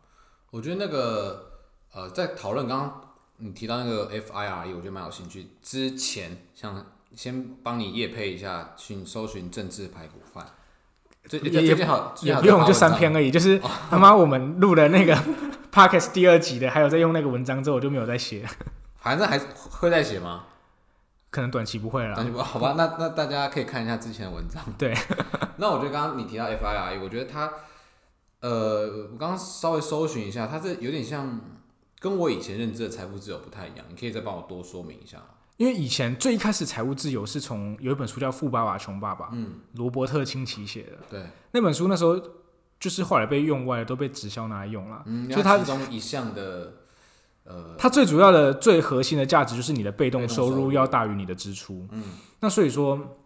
[0.50, 1.51] 我觉得那个。
[1.94, 3.02] 呃，在讨论刚刚
[3.38, 5.50] 你提到那个 FIRE，我觉得蛮有兴趣。
[5.62, 10.46] 之前想先帮你夜配一下，去搜寻政治排骨饭。
[11.32, 13.30] 也也好，也不用就三篇而已。
[13.30, 15.16] 就是他妈我们录了那个
[15.72, 18.48] Podcast 第二集的，还有在用那个文章之后，我就没有再写。
[19.00, 20.46] 反正还会再写吗？
[21.30, 22.16] 可能短期不会了。
[22.16, 22.74] 短期不好吧？
[22.78, 24.64] 那那大家可以看一下之前的文章。
[24.78, 24.96] 对。
[25.58, 27.52] 那我觉得刚刚你提到 FIRE，我觉得它，
[28.40, 31.40] 呃，我刚刚稍微搜寻一下，它这有点像。
[32.02, 35.22] 跟我以前认知的财富自由不太一样，你可以再帮我多说明一下。
[35.58, 40.98] 因为以前最一开始财务自由是从有一本书叫《富爸爸穷爸爸》，嗯，罗伯特清崎写的。
[41.12, 42.20] 对，那本书那时候
[42.80, 45.04] 就是后来被用歪了，都被直销拿来用了。
[45.06, 46.74] 嗯，所以它其中一项的，
[47.44, 51.88] 呃，它最主要的、最核心的价值就是你的被动收入要大于你的支出。
[51.92, 52.04] 嗯，
[52.40, 53.20] 那所以说，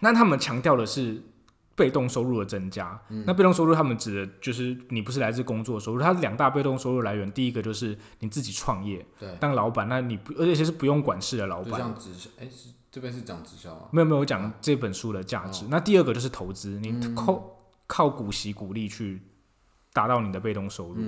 [0.00, 1.22] 那他们强调的是。
[1.76, 13.88] 被动收入的增加，那被动收入他们指的就是你不是来自工作收入，它两大被动收入来源，第一个就是你自己创业，对，当老板，那你不而且是不用管事的老板，像直销，哎，是这边是讲直销啊？
[13.92, 15.66] 没有没有，我讲这本书的价值。
[15.68, 17.44] 那第二个就是投资，你靠
[17.86, 19.20] 靠股息股利去
[19.92, 21.02] 达到你的被动收入。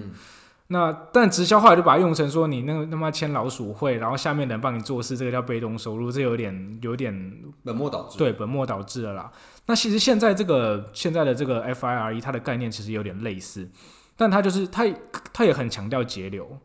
[0.70, 8.18] 那但直销后来就把它用成说你那个他妈签老鼠会，然后下面人帮你做事，这个叫被动收入，这有点有点本末倒置。
[8.18, 9.33] 对，本末倒置了啦。
[9.64, 13.66] 那其实现在这个现在的这个 FIRE 它的概念其实有点类似，
[14.14, 14.85] 但它就是它
[15.33, 16.59] 它也很强调节流，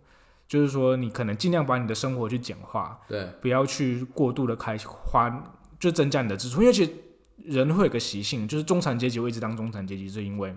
[0.50, 6.92] 就是说你可能尽量把你的生活去简化，对，不要去过度的开花，就增加你的支出，因为其实
[7.38, 10.54] 人会有个习性，就是中产阶级会一直当中产阶级，是因为。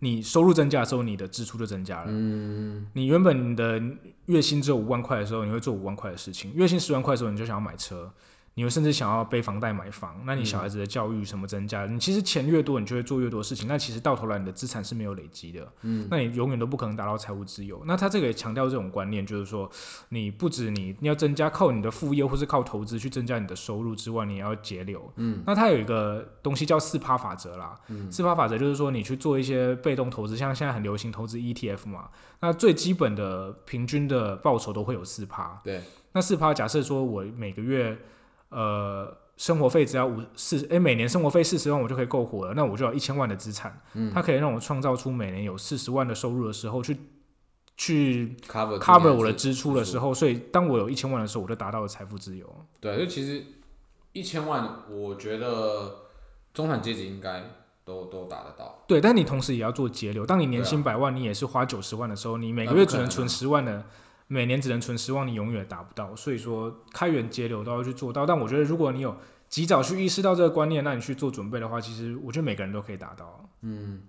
[0.00, 2.06] 你收入增加的时候，你的支出就增加了。
[2.08, 3.80] 嗯，你原本你的
[4.26, 8.12] 月薪只有五万块的时候，你会做五万块的事情；月薪十万块的时候，你就想要买车。
[8.54, 11.86] 你们甚至想要背房贷买房，那你小孩子的教育什么增加？
[11.86, 13.68] 你其实钱越多，你就会做越多事情。
[13.68, 15.66] 那其实到头来，你的资产是没有累积的。
[15.82, 17.80] 嗯，那你永远都不可能达到财务自由。
[17.86, 19.70] 那他这个也强调这种观念，就是说，
[20.08, 25.10] 你不止你你要增加靠你的副业或是靠投资去增加你的收入之外，你也要节流。
[25.16, 27.78] 嗯，那他有一个东西叫四趴法则啦。
[27.88, 32.10] 嗯，四趴法则就是说，你去做一些被动投资，像现在很流行投资 ETF 嘛。
[32.40, 35.60] 那最基本的平均的报酬都会有四趴。
[35.62, 35.80] 对，
[36.12, 37.96] 那四趴假设说我每个月。
[38.50, 42.54] 呃，生活费只要五四，哎，每年生活费四十万，我就可以够活了。
[42.54, 46.96] 那我就要一千万的资产，嗯，它可以让我创造出每年有四十万的收入的时候，去
[47.76, 52.66] 去 cover cover 我的支出的时候，所以当我有一千万的时候，我就达到了财富自由。
[52.80, 53.42] 对，就其实
[54.12, 56.06] 一千万，我觉得
[56.52, 57.44] 中产阶级应该
[57.84, 58.82] 都都达得到。
[58.88, 60.26] 对，但你同时也要做节流。
[60.26, 63.86] 当你年薪百万，你也是花九十万的时候，你每个月只能存十万的。
[64.32, 66.14] 每年只能存十万，你永远达不到。
[66.14, 68.24] 所以说，开源节流都要去做到。
[68.24, 69.16] 但我觉得，如果你有
[69.48, 73.50] 及早去意识到这个观念，那你去做准备的话，其实我觉得每个人都可以达到。
[73.62, 74.02] 嗯，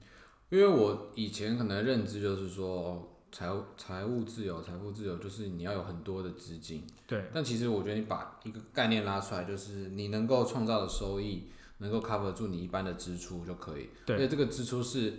[0.49, 6.85] 因为我以前可能认知就是说，财务财务自由，财富自由就是你要有很多的资金。
[7.07, 7.25] 对。
[7.33, 11.47] 但其实我觉得你把一个概念拉出来，就是你能够创造的收益
[11.79, 13.89] 能够 cover 住你一般的支出就可以。
[14.05, 14.17] 对。
[14.17, 15.13] 而且这个支出是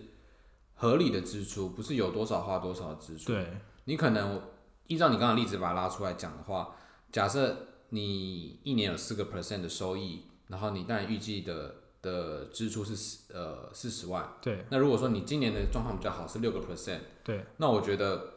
[0.76, 3.32] 合理的支出，不是有多少花多少的支出。
[3.32, 3.48] 对。
[3.86, 4.40] 你可能。
[4.86, 6.76] 依照你刚刚例子把它拉出来讲的话，
[7.10, 14.34] 假设你一年有四个 percent 的收益，然后你当然预计的的支出是呃四十万。
[14.42, 14.64] 对。
[14.70, 17.00] 那如果说你今年的状况比较好，是六个 percent。
[17.22, 17.44] 对。
[17.58, 18.32] 那我觉得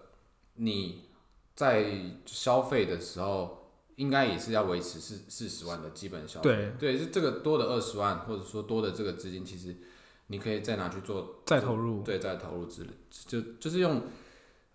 [0.55, 1.05] 你
[1.55, 6.73] 在消费的时候，应该也是要维持四四十万的基本消费。
[6.77, 6.93] 对。
[6.93, 9.75] 对，是这个多的二十万，或者说多的这个资金，其实
[10.27, 12.03] 你可以再拿去做再投入。
[12.03, 14.01] 对，再投入之类，就就是用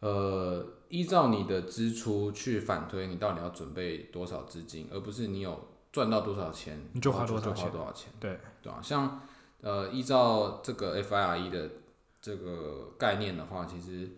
[0.00, 0.66] 呃。
[0.90, 7.70] 依照你的支出去反推，你到底要准备多少资金，而不是你有赚到多少钱你就花多少钱。
[7.70, 8.12] 多少钱？
[8.18, 9.20] 对对啊，像
[9.60, 11.70] 呃依照这个 FIRE 的
[12.20, 14.10] 这个概念的话，其实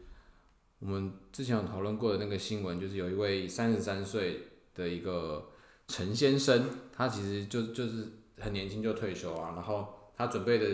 [0.78, 4.40] 我们之前有讨论过的那个新闻，就是有一位三十三岁
[4.74, 5.50] 的一个
[5.88, 10.66] 陈先生，他其实就就是很年轻就退休啊，然后他准备的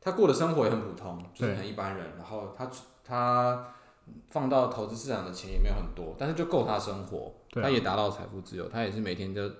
[0.00, 2.68] 他过的生活也很普通，就是很一般人，然后他
[3.04, 3.72] 他
[4.30, 9.50] 放到投资市场的钱也没有很多，但是就够他生活，他也达到财富自由，他也是每天就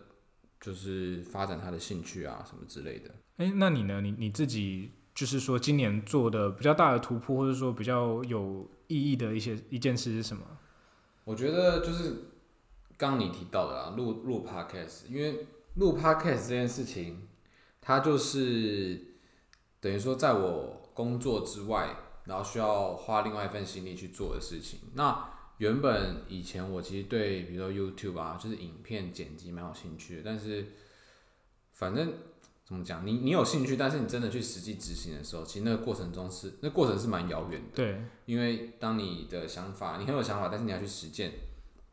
[0.61, 3.11] 就是发展他的兴趣啊什么之类的。
[3.39, 4.01] 哎、那你呢？
[4.01, 10.45] 你你自己就是说今年做的比较大的突破，或者说比较有意义的一些一件事是什么？
[11.25, 12.33] 我觉得就是
[12.97, 17.29] 刚刚你提到的啦，录录 podcast，因为录 podcast 这件事情，
[17.81, 19.01] 它就是
[19.81, 21.97] 等于说在我工作之外，
[22.31, 24.79] 然后需要花另外一份心力去做的事情。
[24.95, 25.29] 那
[25.59, 30.69] 原本以前我其实对比如说 YouTube 啊，就是影片剪辑蛮有兴趣的，但是
[31.73, 32.13] 反正
[32.65, 37.75] 怎么讲，你你有兴趣，但是你真的去实际执行的时候，其实那个过程中是那过程是蛮遥远的。
[37.75, 41.33] 对因为当你的想法，你很有想法，但是你要去实践，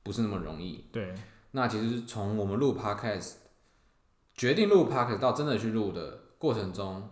[0.03, 0.85] 不是那么容易。
[0.91, 1.15] 对
[1.51, 3.33] 那其实从我们录 podcast
[4.35, 7.09] 决定录 podcast 到真的去录的过程中，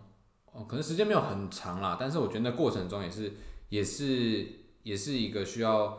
[0.56, 3.32] 哦，可能时间没有很长啦，但是我觉得那过程中也是
[3.68, 4.46] 也是
[4.82, 5.98] 也是一个需要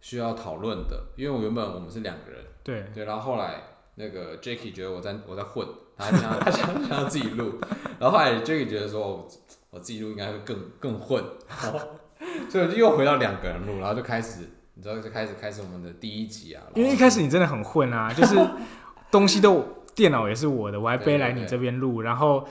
[0.00, 2.84] 需要讨论的，因为我原本我们是两个人，对。
[2.94, 3.62] 对，然后后来
[3.94, 7.58] 那个 Jacky 觉得我在我在混，他想要他想想要自己录，
[7.98, 9.28] 然后后来 Jacky 觉得说我
[9.70, 11.24] 我自己录应该会更更混，
[12.50, 14.40] 所以我就又回到两个人录，然后就开始
[14.74, 18.36] 你知道就开始开始我们的第一集啊，因为一开始你真的很混啊，就是
[19.10, 22.46] 东西都电脑也是我的，我还背来你这边录，然后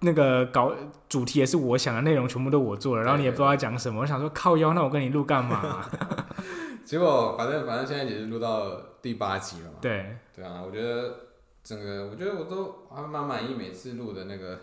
[0.00, 0.72] 那个搞
[1.08, 5.84] 主题也是我想的，内容全部都我做了，然后你也不知道要讲什么，我想说靠腰，那我跟你录干嘛、
[6.84, 8.70] 结果反正反正现在也是录到
[9.02, 11.14] 第八集了嘛，对对啊，我觉得
[11.62, 14.58] 整个我觉得我都还蛮满意每次录的那个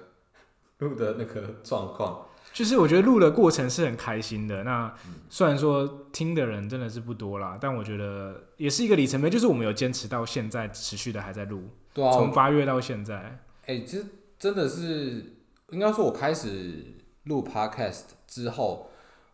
[0.80, 4.64] 录的那个状况，就是我觉得录的过程是很开心的。
[4.64, 13.40] 那嗯虽然说听的人真的是不多啦，但我觉得也是一个里程碑，就是我们有坚持到现在，持续的还在录，对啊，从八月到现在。
[13.68, 14.06] 哎、其实
[14.38, 15.38] 真的是
[15.72, 16.84] 应该说，我开始
[17.24, 18.90] 录 podcast 之后，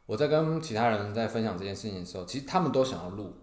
[0.06, 3.34] 我在跟其他人在分享这件事情的时候，其实他们都想要录，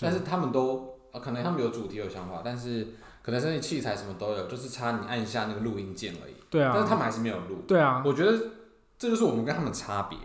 [0.00, 2.86] 但是他们都呃，可能他们有主题有想法，但是
[3.22, 6.34] 可能甚至器材什么都有，就是差你按一下那个录音键而已。
[6.48, 7.62] 对啊，但是他们还是没有录。
[7.66, 8.38] 对啊，我觉得
[8.98, 10.18] 这就是我们跟他们差别。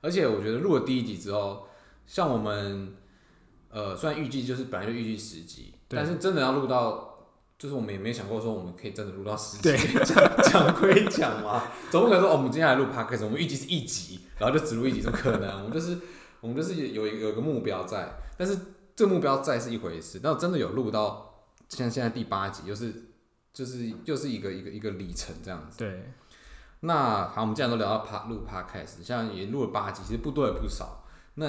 [0.00, 1.66] 而且我觉得录了第一集之后，
[2.06, 2.94] 像我们
[3.70, 7.07] 呃，虽然预计就是本来就预计十集，但是真的要录到。
[7.58, 15.64] 就是我们也没想过说我们可以真的录到十集，对讲讲归讲嘛，总不可能说、哦、我们接下来录 podcast，我们预计是一集，然后就只录一集，怎么可能？
[15.64, 15.98] 我们就是
[16.40, 18.56] 我们就是有有一个目标在，但是
[18.94, 22.94] 这个目标在是一回事，但我真的有录到像现在第八集，又是
[23.52, 25.78] 就是又是一个一个一个里程这样子。
[25.78, 26.12] 对
[26.80, 31.04] 那好，我们既然都聊到 pa 录 podcast，像也录了八集，其实不多也不少。
[31.34, 31.48] 那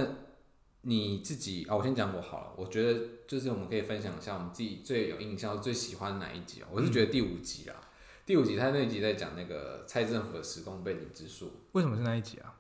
[0.82, 2.54] 你自己啊，我先讲我好了。
[2.56, 6.68] 我觉得就是我们可以分享一下我们自己最有印象、最喜欢哪一集啊？
[6.72, 7.76] 我是觉得第五集啊，
[8.26, 11.52] 第五集他那一集在讲那个蔡政府的时空背景之术。
[11.74, 12.56] 为什么是那一集啊？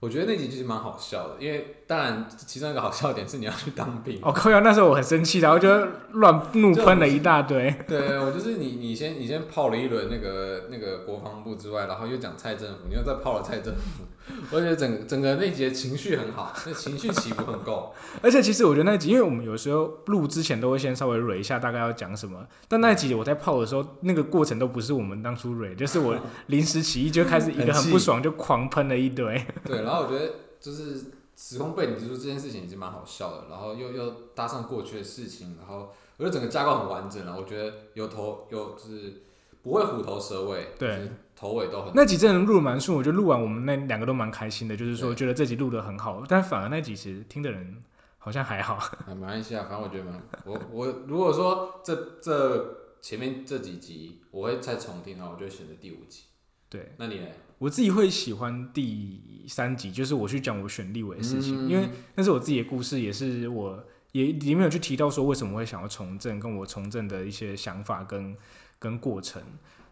[0.00, 4.20] 我觉得那集其实蛮好笑的，因为当然其中一个好笑点是你要去当兵。
[4.22, 4.60] 哦，靠呀！
[4.60, 5.68] 那时候我很生气，然后就
[6.12, 7.74] 乱怒喷了一大堆。
[7.88, 14.04] 对，我就是你，你先你先泡了一轮那个那个国防部之外，然后又讲蔡政府，你又再泡了蔡政府，
[14.52, 17.92] 我觉得整整个那集的情绪很好，那情绪起伏很够。
[18.22, 29.44] 而且其实我觉得那集，因为我们有时候录之前都会先稍微蕊一下大概要讲什么，但那一集我在泡的时候，那个过程都不是我们当初蕊，就是我临时起意就开始一个很不爽就狂喷了一堆。
[29.64, 31.02] 对，然后我觉得就是
[31.34, 39.22] 时空背景之术这件事情已经蛮好笑的，然后又又搭上过去的事情，然后我觉得整个架构很完整了，我觉得有头有就是
[39.62, 47.82] 不会虎头蛇尾，对头尾都很那集真的录得蛮顺，我觉得录完我们那两个都蛮开心的，就是说对觉得这集录的很好，但反而那集其实听的人
[48.18, 48.76] 好像还好。
[49.06, 56.24] 还蛮关系啊，反正我觉得蛮我我如果说这这前面这几集我会再重听的话，我就会选择第五集。
[56.68, 57.26] 对那你呢？
[57.58, 68.36] 我自己会喜欢第三集，就是我去讲我选立委的事情，嗯因为那是我自己的故事，也是我也里面有去提到说为什么会想要从政，跟我从政的一些想法跟
[68.78, 69.42] 跟过程。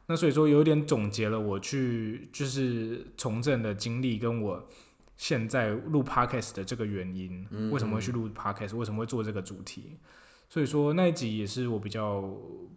[0.06, 4.64] 那所以说有点总结了我去就是从政的经历，跟我
[5.16, 9.96] 现在录 podcast 的这个原因，嗯为什么会去录 podcast，为什么会做这个主题。
[10.48, 12.22] 所以说那一集也是我比较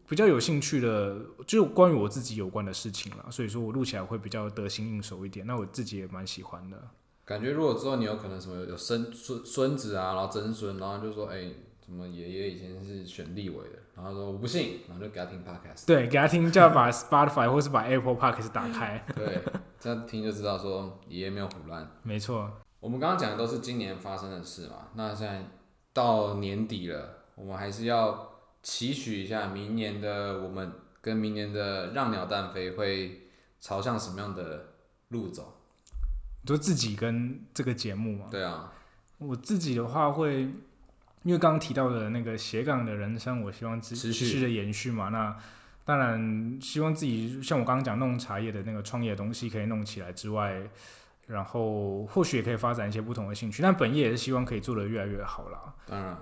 [0.07, 3.25] 比较有兴趣的，就关于我自己有关的事情了。
[3.29, 5.45] 所以说我录起来会比较得心应手一点。
[5.45, 6.77] 那我自己也蛮喜欢的。
[7.25, 11.43] 感觉如果之后你有可能什么有孙孙孙子啊，然后曾孙，然后就说哎、
[11.85, 19.05] 什么爷爷以前是选立委的，然后说我不信，然后就给他听 podcast，对，给他听，就要把 Spotify 或是把 Apple Podcast 打开。
[19.15, 19.43] 对，
[19.79, 21.87] 这样听就知道说爷爷没有胡乱。
[22.01, 25.51] 没错，我们刚刚讲的都是今年发生的事嘛，那现在
[25.93, 28.29] 到年底了，我们还是要
[28.61, 33.29] 期许一下明年的我们跟明年的让鸟蛋飞会
[33.61, 34.73] 朝向什么样的
[35.07, 35.55] 路走？
[36.45, 38.25] 就自己跟这个节目嘛。
[38.29, 38.73] 对啊，
[39.19, 40.41] 我自己的话会，
[41.23, 45.07] 因为刚刚提到的那个斜杠的人生，我希望持持续续的延续嘛。
[45.07, 45.33] 那
[45.85, 50.69] 当然希望自己像我刚刚讲弄茶叶的那个创业的东西可以弄起来之外，
[51.27, 53.63] 然后或许也可以发展一些不同的兴趣。
[53.63, 55.73] 但本业也是希望可以做得越来越好啦。
[55.85, 56.17] 当然。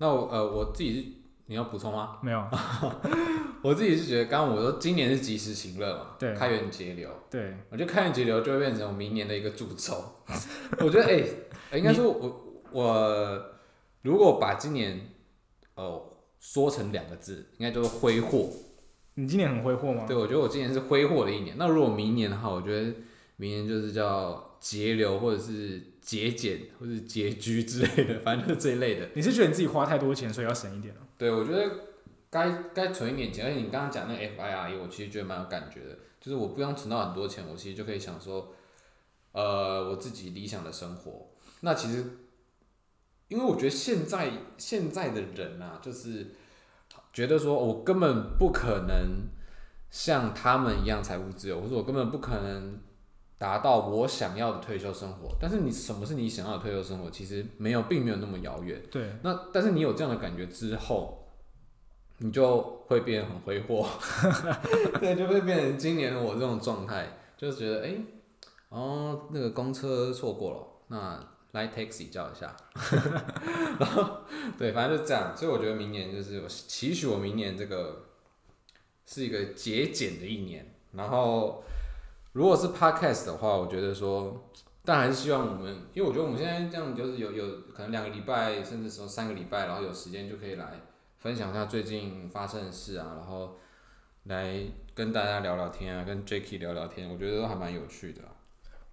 [0.00, 1.06] 那我呃我自己是
[1.46, 2.18] 你要补充吗？
[2.22, 2.42] 没有，
[3.62, 10.02] 我自己是觉得，刚刚我说今年是及时行乐嘛，对开源节流，对，我觉得开源节流就会变成我明年的一个诅咒。
[10.80, 11.22] 我觉得哎、
[11.72, 13.44] 欸应该说我我
[14.02, 15.08] 如果把今年
[15.74, 16.02] 呃
[16.40, 18.48] 说成两个字，应该就是挥霍。
[19.14, 20.04] 你今年很挥霍吗？
[20.08, 21.56] 对，我觉得我今年是挥霍的一年。
[21.58, 22.92] 那如果明年的话，我觉得
[23.36, 29.08] 明年就是叫节流，或者是节俭，或者拮据之类的， 反正就是这一类的。
[29.14, 31.70] 你是觉得你自己花太多钱，所以要省一点哦对，我觉得
[32.30, 38.54] 该该存一点钱，而且你刚刚讲那个 FIRE，我其实觉得蛮有感觉的，就是我不用存到很多钱，我其实就可以享受，
[39.32, 41.30] 呃，我自己理想的生活。
[41.60, 42.04] 那其实，
[43.28, 46.28] 因为我觉得现在现在的人啊，就是
[47.12, 49.28] 觉得说我根本不可能
[49.90, 52.80] 像他们一样财务自由，或者我根本不可能
[53.40, 55.34] 达到我想要的退休生活。
[55.40, 57.10] 但是你什么是你想要的退休生活？
[57.10, 58.78] 其实没有，并没有那么遥远。
[58.90, 61.26] 对，那但是你有这样的感觉之后，
[62.18, 63.88] 你就会变得很挥霍，
[65.00, 68.04] 对，就会变成今年我这种状态，就是觉得哎、诶
[68.68, 72.54] 哦，那个公车错过了，那来 taxi 叫一下，
[73.80, 74.18] 然后
[74.58, 78.04] 对，反正就这样，所以我觉得明年就是我期许我明年这个
[79.06, 81.64] 是一个节俭的一年，然后
[82.32, 84.46] 如果是 podcast 的话，我觉得说。
[84.82, 90.80] 但还是希望我们，因为我觉得我们现在这样就是有有可能两个礼拜，甚至说三个礼拜，然后有时间就可以来
[91.18, 93.58] 分享一下最近发生的事啊，然后
[94.24, 94.58] 来
[94.94, 98.32] 跟大家聊聊天啊，跟 Jacky 聊聊天，我觉得都还蛮有趣的啊、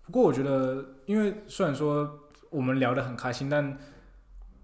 [0.06, 2.20] 不过我觉得，因为虽然说
[2.50, 3.66] 我们聊得很开心，但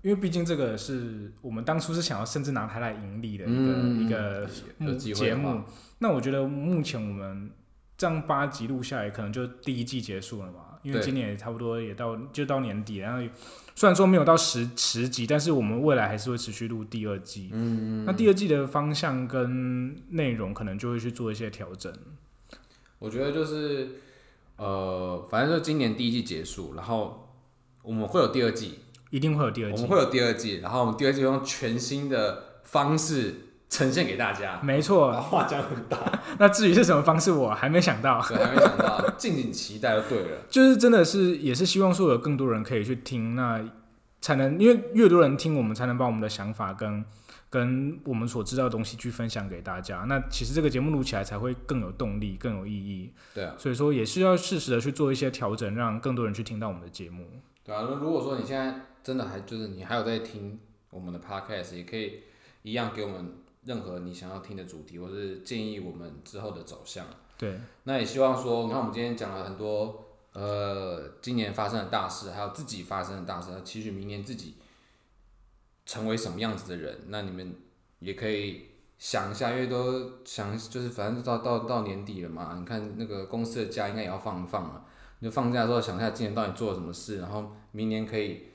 [0.01, 4.47] 因为毕竟这个是我们当初是想要甚至拿它来盈利的一个、
[4.77, 5.61] 嗯一个节目，
[5.99, 7.49] 那我觉得目前我们
[8.03, 10.77] 这样八集录下来，可能就第一季结束了嘛。
[10.81, 13.25] 因为今年也差不多也到就到年底，然后
[13.73, 17.49] 虽然说没有到十十集，但是我们未来还是会持续录第二季。
[17.53, 21.93] 嗯，那第二季的方向跟内容可能就会去做一些调整。
[22.99, 23.91] 我觉得就是
[24.57, 27.33] 呃，反正就今年第一季结束，然后
[27.81, 28.79] 我们会有第二季，
[29.09, 34.59] 一定会有第二季我们，会有第二季，然后我们第二季用全新的方式呈现给大家。
[34.61, 35.11] 没错。
[35.11, 35.97] 把话讲很大，
[36.37, 38.21] 那至于是什么方式，我还没想到。
[38.21, 40.37] 对，还没想到，敬请期待就对了。
[40.47, 43.67] 就是真的是也是希望说有更多人可以去听，那
[44.21, 47.03] 才能因为越多人听，我们才能把我们的想法跟
[47.49, 50.05] 跟我们所知道的东西去分享给大家。
[50.07, 53.11] 那其实这个节目录起来才会更有动力、更有意义。
[53.33, 57.25] 对啊，所以说也是要适时的去做一些调整，让更多人去听到我们的节目。
[57.65, 60.59] 对啊，那如果说你现在真的还就是你还有在听
[60.91, 62.21] 我们的 podcast，也可以
[62.61, 63.33] 一样给我们
[63.65, 67.05] 任何你想要听的主题，或是建议我们之后的走向。
[67.37, 74.55] 对，那也希望说，你看我们今天讲了很多呃今年发生的大事，还有自己发生的大事，那期许明年自己
[75.85, 77.05] 成为什么样子的人。
[77.07, 77.55] 那你们
[77.99, 84.85] 也可以想一下，因为都想就是反正到到到年底了嘛，你看那个公司的假应该也要放一放了。
[85.19, 88.47] 你就放假的时候想一下今年到底做了什么事，然后明年可以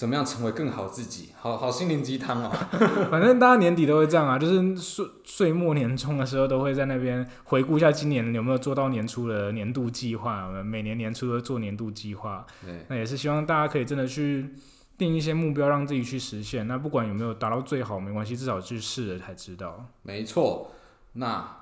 [0.00, 1.28] 怎么样成为更好自己。
[1.38, 2.50] 好好心灵鸡汤哦。
[3.12, 10.46] 反正大家年底都会这样啊，就是岁岁末年终的时候都会在那边回顾一下今年有没有做到年初的年度计划。
[10.46, 14.54] 我们每年年初都做年度计划，对，那也是希望大家可以真的去
[14.96, 16.66] 定一些目标，让自己去实现。
[16.66, 19.84] 那不管有没有达到最好没关系，至少去试了才知道。
[20.00, 20.70] 没错。
[21.12, 21.58] 那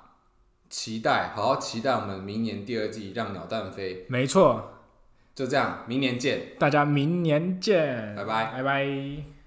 [0.69, 3.95] 期待，好好期待我们明年第二季《让鸟蛋飞》。
[4.07, 4.78] 没错，
[5.35, 6.41] 就这样，明年见。
[6.59, 9.38] 大家明年见，拜拜拜拜。